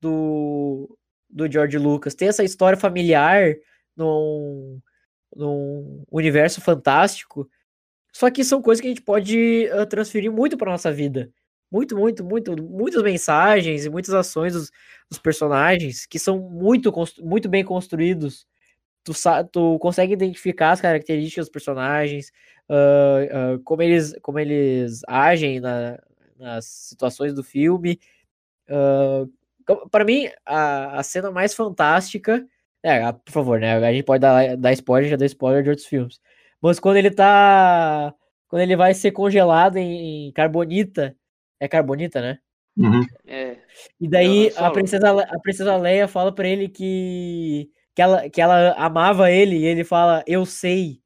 [0.00, 0.98] do,
[1.30, 3.54] do George Lucas, ter essa história familiar
[3.96, 4.78] num,
[5.34, 7.48] num universo fantástico.
[8.12, 11.30] Só que são coisas que a gente pode uh, transferir muito para nossa vida.
[11.70, 14.70] Muito, muito, muito, muitas mensagens e muitas ações dos,
[15.10, 18.46] dos personagens que são muito, muito bem construídos.
[19.04, 19.12] Tu,
[19.52, 22.32] tu consegue identificar as características dos personagens,
[22.70, 25.98] uh, uh, como, eles, como eles agem na,
[26.38, 27.98] nas situações do filme.
[28.68, 29.30] Uh,
[29.90, 32.46] para mim, a, a cena mais fantástica.
[32.82, 33.76] É, por favor, né?
[33.76, 36.20] A gente pode dar, dar spoiler, já deu spoiler de outros filmes.
[36.60, 38.14] Mas quando ele tá.
[38.48, 41.16] Quando ele vai ser congelado em, em carbonita.
[41.58, 42.38] É carbonita, né?
[42.76, 43.02] Uhum.
[43.26, 43.56] É.
[43.98, 48.72] E daí a princesa, a princesa Leia fala para ele que, que, ela, que ela
[48.72, 51.00] amava ele e ele fala, eu sei.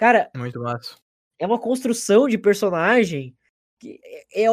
[0.00, 0.30] Cara.
[0.34, 0.96] Muito massa.
[1.38, 3.36] É uma construção de personagem
[3.78, 4.00] que
[4.34, 4.48] é, é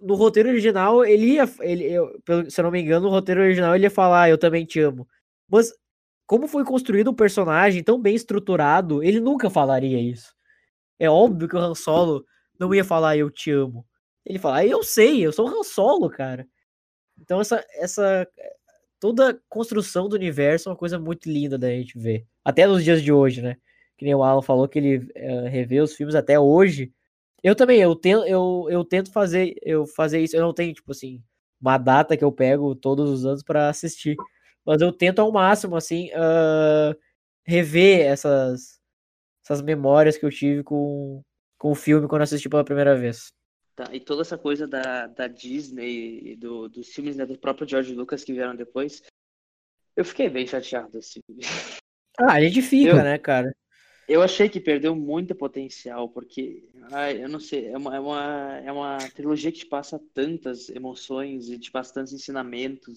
[0.00, 1.44] no roteiro original, ele ia.
[1.60, 4.36] Ele, eu, se eu não me engano, no roteiro original ele ia falar, ah, eu
[4.36, 5.06] também te amo.
[5.48, 5.72] Mas,
[6.26, 10.34] como foi construído um personagem tão bem estruturado, ele nunca falaria isso.
[10.98, 12.24] É óbvio que o Han Solo
[12.58, 13.86] não ia falar, eu te amo.
[14.24, 16.44] Ele fala, eu sei, eu sou o Han Solo, cara.
[17.20, 18.28] Então, essa, essa.
[18.98, 22.26] Toda a construção do universo é uma coisa muito linda da gente ver.
[22.44, 23.56] Até nos dias de hoje, né?
[23.96, 26.92] Que nem o Alan falou que ele uh, revê os filmes até hoje
[27.46, 30.36] eu também, eu tento, eu, eu tento fazer, eu fazer isso.
[30.36, 31.22] Eu não tenho, tipo assim,
[31.60, 34.16] uma data que eu pego todos os anos para assistir.
[34.64, 36.98] Mas eu tento ao máximo, assim, uh,
[37.44, 38.80] rever essas,
[39.44, 41.22] essas memórias que eu tive com,
[41.56, 43.28] com o filme quando assisti pela primeira vez.
[43.76, 47.68] Tá, e toda essa coisa da, da Disney e do, dos filmes né, do próprio
[47.68, 49.04] George Lucas que vieram depois,
[49.94, 51.20] eu fiquei bem chateado, assim.
[52.18, 53.54] Ah, a gente fica, eu, né, cara?
[54.08, 58.60] Eu achei que perdeu muito potencial, porque, ai, eu não sei, é uma, é, uma,
[58.64, 62.94] é uma trilogia que te passa tantas emoções e te passa tantos ensinamentos.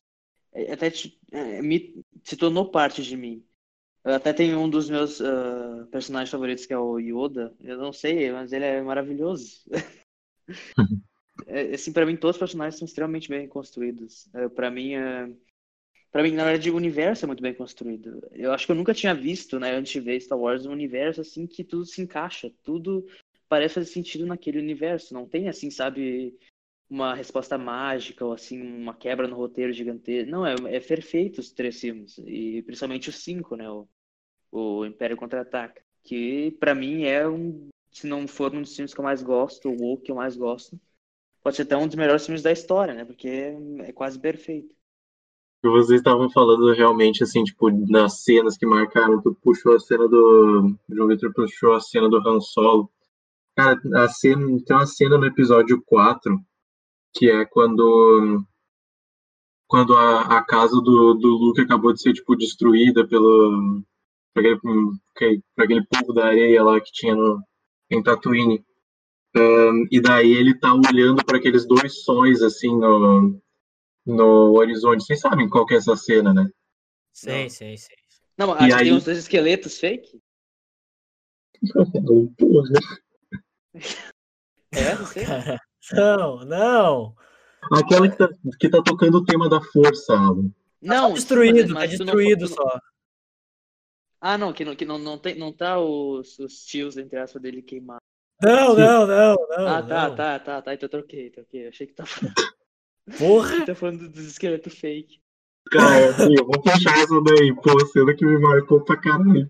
[0.54, 3.44] É, até te, é, me, se tornou parte de mim.
[4.04, 7.54] Eu até tenho um dos meus uh, personagens favoritos, que é o Yoda.
[7.60, 9.62] Eu não sei, mas ele é maravilhoso.
[11.48, 14.30] é, assim, para mim, todos os personagens são extremamente bem construídos.
[14.34, 15.38] É, para mim, uh,
[16.12, 18.28] para mim, na verdade, o universo é muito bem construído.
[18.32, 21.22] Eu acho que eu nunca tinha visto, né, antes de ver Star Wars, um universo
[21.22, 23.06] assim que tudo se encaixa, tudo
[23.48, 25.14] parece fazer sentido naquele universo.
[25.14, 26.36] Não tem assim, sabe,
[26.90, 30.32] uma resposta mágica ou assim uma quebra no roteiro gigantesco.
[30.32, 33.88] Não, é, é perfeito os três filmes e principalmente os cinco, né, o,
[34.52, 39.00] o Império Contra-Ataca, que para mim é um, se não for um dos filmes que
[39.00, 40.80] eu mais gosto, ou o que eu mais gosto,
[41.44, 43.58] pode ser até um dos melhores filmes da história, né, porque é,
[43.90, 44.79] é quase perfeito
[45.62, 50.08] que vocês estavam falando realmente, assim, tipo, nas cenas que marcaram, tu puxou a cena
[50.08, 50.76] do.
[50.90, 52.90] João Vitor puxou a cena do Han Solo.
[53.56, 56.40] Cara, a cena, tem uma cena no episódio 4,
[57.14, 58.42] que é quando.
[59.68, 63.84] Quando a, a casa do, do Luke acabou de ser, tipo, destruída pelo.
[64.34, 64.60] Pra aquele,
[65.56, 67.44] pra aquele povo da areia lá que tinha no,
[67.90, 68.64] em Tatooine.
[69.36, 73.40] Um, e daí ele tá olhando para aqueles dois sóis, assim, no,
[74.06, 75.04] no horizonte.
[75.04, 76.50] Vocês sabem qual que é essa cena, né?
[77.14, 77.94] Sim, sim, sim.
[78.38, 78.84] Não, acho e que aí...
[78.86, 80.22] tem uns dois esqueletos fake.
[84.72, 85.26] é, não sei.
[85.92, 87.16] não, não.
[87.74, 88.30] Aquela que tá,
[88.60, 90.50] que tá tocando o tema da força, Alan.
[90.82, 92.48] Não, tá destruído, tá destruído não...
[92.48, 92.80] só.
[94.22, 97.42] Ah, não, que não, que não, não, tem, não tá os, os tios, entre aspas,
[97.42, 98.04] dele queimados.
[98.42, 99.68] Não, não, não, não.
[99.68, 100.16] Ah, tá, não.
[100.16, 100.74] tá, tá, tá.
[100.74, 101.68] Então troquei, troquei.
[101.68, 102.10] Achei que tava.
[103.18, 103.66] Porra!
[103.66, 105.20] tá falando dos esqueletos fake.
[105.72, 107.54] Cara, assim, eu vou puxar essa daí.
[107.56, 109.50] Pô, cena que me marcou pra caralho.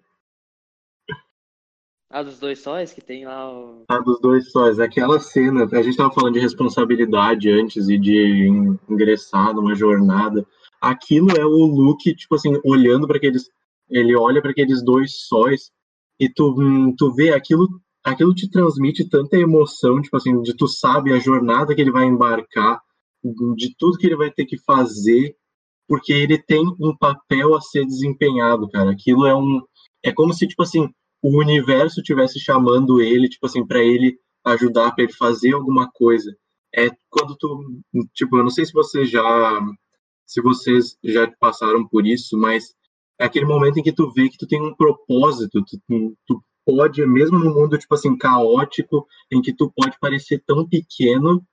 [2.11, 3.83] Ah, dos dois sóis que tem lá o.
[3.87, 4.79] Ah, dos dois sóis.
[4.79, 8.47] Aquela cena, a gente tava falando de responsabilidade antes e de
[8.89, 10.45] ingressar numa jornada.
[10.81, 13.49] Aquilo é o Luke, tipo assim, olhando para aqueles.
[13.87, 15.71] Ele olha para aqueles dois sóis
[16.19, 17.67] e tu, hum, tu vê aquilo.
[18.03, 22.05] Aquilo te transmite tanta emoção, tipo assim, de tu sabe a jornada que ele vai
[22.05, 22.81] embarcar,
[23.55, 25.35] de tudo que ele vai ter que fazer,
[25.87, 28.91] porque ele tem um papel a ser desempenhado, cara.
[28.91, 29.61] Aquilo é um
[30.03, 30.87] é como se tipo assim,
[31.21, 36.35] o universo tivesse chamando ele, tipo assim, para ele ajudar para ele fazer alguma coisa.
[36.75, 37.81] É quando tu,
[38.13, 39.59] tipo, eu não sei se vocês já
[40.25, 42.75] se vocês já passaram por isso, mas
[43.19, 47.03] é aquele momento em que tu vê que tu tem um propósito, tu, tu pode,
[47.05, 51.43] mesmo no mundo tipo assim caótico, em que tu pode parecer tão pequeno,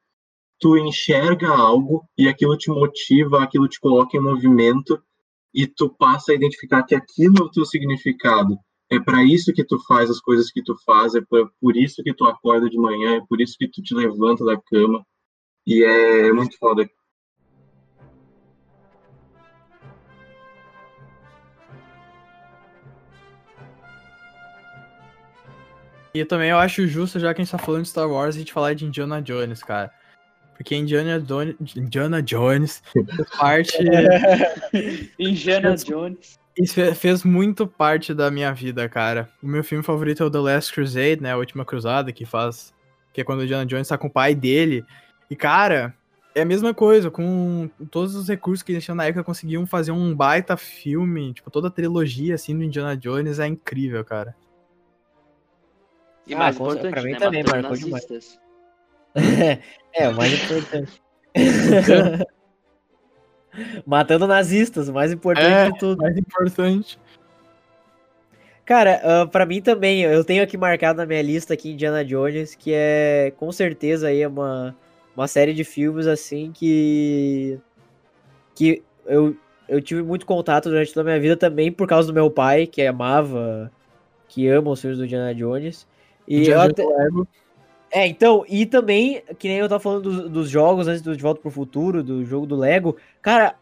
[0.58, 5.00] tu enxerga algo e aquilo te motiva, aquilo te coloca em movimento
[5.54, 8.58] e tu passa a identificar que aquilo é o teu significado.
[8.90, 11.20] É para isso que tu faz as coisas que tu faz, é
[11.60, 14.56] por isso que tu acorda de manhã, é por isso que tu te levanta da
[14.56, 15.04] cama.
[15.66, 16.88] E é, é muito foda.
[26.14, 28.38] E também eu acho justo, já que a gente tá falando de Star Wars, a
[28.38, 29.92] gente falar de Indiana Jones, cara.
[30.56, 31.54] Porque Indiana, Don...
[31.76, 33.06] Indiana Jones fez
[33.38, 33.78] parte.
[35.18, 36.38] Indiana Jones.
[36.58, 39.28] Isso fe- fez muito parte da minha vida, cara.
[39.42, 41.32] O meu filme favorito é o The Last Crusade, né?
[41.32, 42.72] A Última Cruzada, que faz.
[43.12, 44.82] Que é quando o Indiana Jones tá com o pai dele.
[45.30, 45.94] E, cara,
[46.34, 47.10] é a mesma coisa.
[47.10, 51.34] Com todos os recursos que eles tinham na época, conseguiam fazer um baita filme.
[51.34, 54.34] Tipo, toda a trilogia, assim, do Indiana Jones é incrível, cara.
[56.26, 57.18] E Ah, mais com- importante, pra mim né?
[57.18, 58.38] também marcou demais.
[59.94, 61.02] é, o mais importante.
[63.86, 65.70] Matando nazistas, o mais importante É.
[65.70, 66.02] de tudo.
[66.02, 66.98] Mais importante.
[68.64, 72.54] Cara, ah, pra mim também, eu tenho aqui marcado na minha lista aqui Indiana Jones,
[72.54, 74.76] que é com certeza aí uma,
[75.16, 77.58] uma série de filmes assim que
[78.54, 79.36] que eu,
[79.68, 82.66] eu tive muito contato durante toda a minha vida também por causa do meu pai,
[82.66, 83.70] que amava,
[84.28, 85.86] que ama os filmes do Indiana Jones.
[86.26, 87.28] E eu Indiana até- Jones Lego.
[87.98, 91.22] É, então, e também, que nem eu tava falando dos, dos jogos antes do De
[91.22, 93.54] Volta pro Futuro, do jogo do Lego, cara,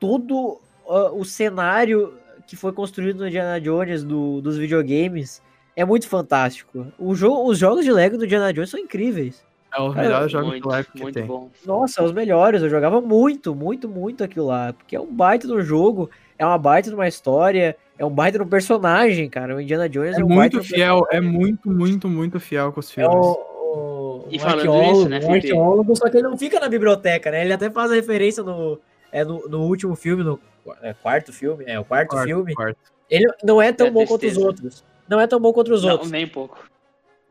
[0.00, 0.58] todo
[0.88, 2.14] ah, o cenário
[2.46, 5.42] que foi construído no Indiana Jones do- dos videogames
[5.74, 6.86] é muito fantástico.
[6.98, 9.44] O jogo, os jogos de Lego do Indiana Jones são incríveis.
[9.76, 11.26] É os Cara, melhores jogos muito, do Lego que muito tem.
[11.26, 11.50] bom.
[11.66, 15.60] Nossa, os melhores, eu jogava muito, muito, muito aquilo lá, porque é um baita do
[15.60, 16.08] jogo,
[16.38, 19.54] é uma baita de uma história, é um baita do personagem, cara.
[19.56, 22.90] O Indiana Jones é, É um muito fiel, é muito, muito, muito fiel com os
[22.90, 23.14] É filmes.
[23.26, 26.58] o, o, E um falando arqueólogo, nisso, né, um arqueólogo, só que ele não fica
[26.60, 27.42] na biblioteca, né?
[27.42, 28.78] Ele até faz a referência no,
[29.12, 30.38] é, no, no último filme, no
[30.82, 32.54] é, quarto filme, é o quarto, Quarto, filme.
[32.54, 32.78] quarto.
[33.10, 34.46] Ele não é tão É bom quanto os tristeza.
[34.46, 34.84] outros.
[35.08, 36.10] Não é tão bom quanto os Não, outros.
[36.10, 36.58] nem pouco.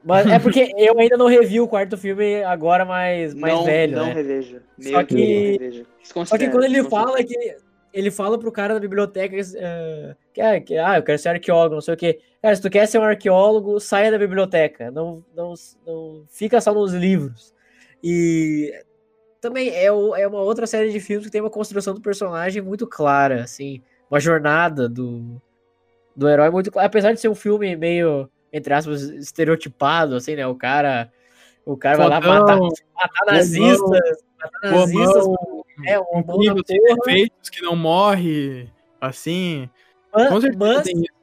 [0.03, 3.97] Mas é porque eu ainda não revi o quarto filme agora mais, mais não, velho,
[3.97, 4.13] não né?
[4.13, 4.61] reveja.
[4.77, 5.85] Meu Só Deus, que- não reveja.
[6.25, 7.57] Só que quando ele fala que
[7.95, 11.75] ele fala pro cara da biblioteca eh, que, ah, que ah, eu quero ser arqueólogo,
[11.75, 12.19] não sei o quê.
[12.41, 14.91] Cara, se tu quer ser um arqueólogo, saia da biblioteca.
[14.91, 15.53] Não, não,
[15.87, 17.55] não fica só nos livros.
[18.03, 18.73] E
[19.39, 22.61] também é, o- é uma outra série de filmes que tem uma construção do personagem
[22.61, 23.81] muito clara, assim,
[24.11, 25.41] uma jornada do,
[26.13, 26.87] do herói muito clara.
[26.87, 30.45] Apesar de ser um filme meio, entre aspas, estereotipado, assim, né?
[30.45, 31.09] O cara.
[31.65, 35.25] O cara vai lá matar, Fodão, matar nazistas, matar nazistas,
[35.86, 38.69] é, um incrível, defeitos, que não morre,
[39.01, 39.69] assim.
[40.13, 41.13] Mas, Com certeza mas tem isso.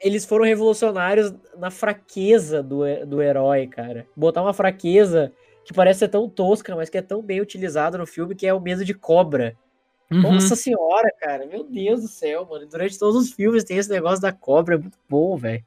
[0.00, 4.06] eles foram revolucionários na fraqueza do, do herói, cara.
[4.16, 5.32] Botar uma fraqueza
[5.64, 8.54] que parece ser tão tosca, mas que é tão bem utilizada no filme, que é
[8.54, 9.54] o medo de cobra.
[10.10, 10.22] Uhum.
[10.22, 11.44] Nossa senhora, cara.
[11.46, 12.66] Meu Deus do céu, mano.
[12.66, 14.76] Durante todos os filmes tem esse negócio da cobra.
[14.76, 15.62] É muito bom, velho.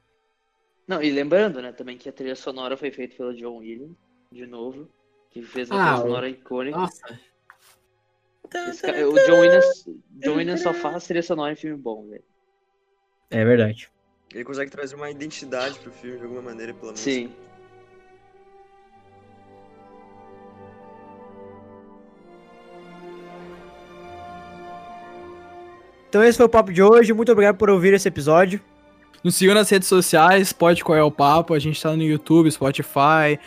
[0.88, 3.96] Não, e lembrando, né, também que a trilha sonora foi feita pelo John Williams,
[4.32, 4.88] de novo,
[5.30, 6.76] que fez uma Ah, trilha sonora icônica.
[6.76, 7.20] Nossa.
[8.68, 12.24] Esse ca- o John Williams, John Williams só faz trilha sonora em filme bom, velho.
[13.30, 13.90] É verdade.
[14.32, 17.10] Ele consegue trazer uma identidade pro filme de alguma maneira pela música.
[17.10, 17.34] Sim.
[26.08, 27.12] Então esse foi o papo de hoje.
[27.12, 28.60] Muito obrigado por ouvir esse episódio.
[29.24, 31.54] Nos sigam nas redes sociais, pode qual é o papo.
[31.54, 33.38] A gente tá no YouTube, Spotify,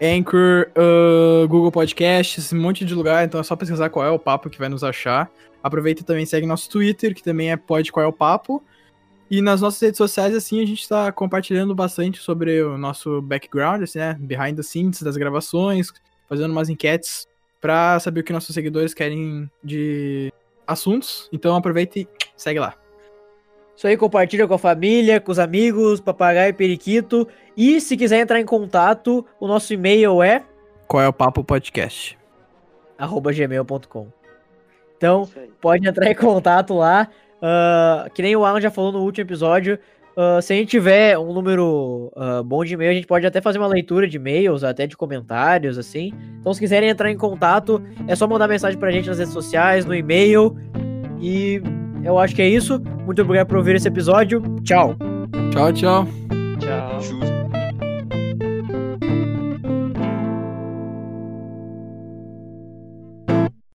[0.00, 3.24] Anchor, ah, Google Podcasts, um monte de lugar.
[3.24, 5.30] Então é só pesquisar qual é o papo que vai nos achar.
[5.62, 8.62] Aproveita e também segue nosso Twitter, que também é pode qual é o papo.
[9.30, 13.82] E nas nossas redes sociais, assim, a gente tá compartilhando bastante sobre o nosso background,
[13.82, 14.16] assim, né?
[14.18, 15.92] Behind the scenes das gravações,
[16.28, 17.28] fazendo umas enquetes
[17.60, 20.32] pra saber o que nossos seguidores querem de
[20.66, 21.28] assuntos.
[21.32, 22.79] Então aproveita e segue lá.
[23.76, 27.26] Isso aí, compartilha com a família, com os amigos, papagaio e periquito.
[27.56, 30.42] E se quiser entrar em contato, o nosso e-mail é
[30.86, 32.20] Qual é o papo podcast?
[33.00, 34.08] arroba gmail.com.
[34.96, 35.48] Então, aí.
[35.60, 37.08] pode entrar em contato lá.
[37.40, 39.78] Ah, que nem o Alan já falou no último episódio.
[40.14, 43.40] ah, se a gente tiver um número ah, bom de e-mail, a gente pode até
[43.40, 46.12] fazer uma leitura de e-mails, até de comentários, assim.
[46.38, 49.86] Então, se quiserem entrar em contato, é só mandar mensagem pra gente nas redes sociais,
[49.86, 50.54] no e-mail.
[51.18, 51.62] E
[52.04, 52.80] eu acho que é isso.
[53.04, 54.42] Muito obrigado por ouvir esse episódio.
[54.62, 54.96] Tchau.
[55.52, 56.06] Tchau, tchau.
[56.58, 57.00] Tchau.
[57.00, 57.39] Justo.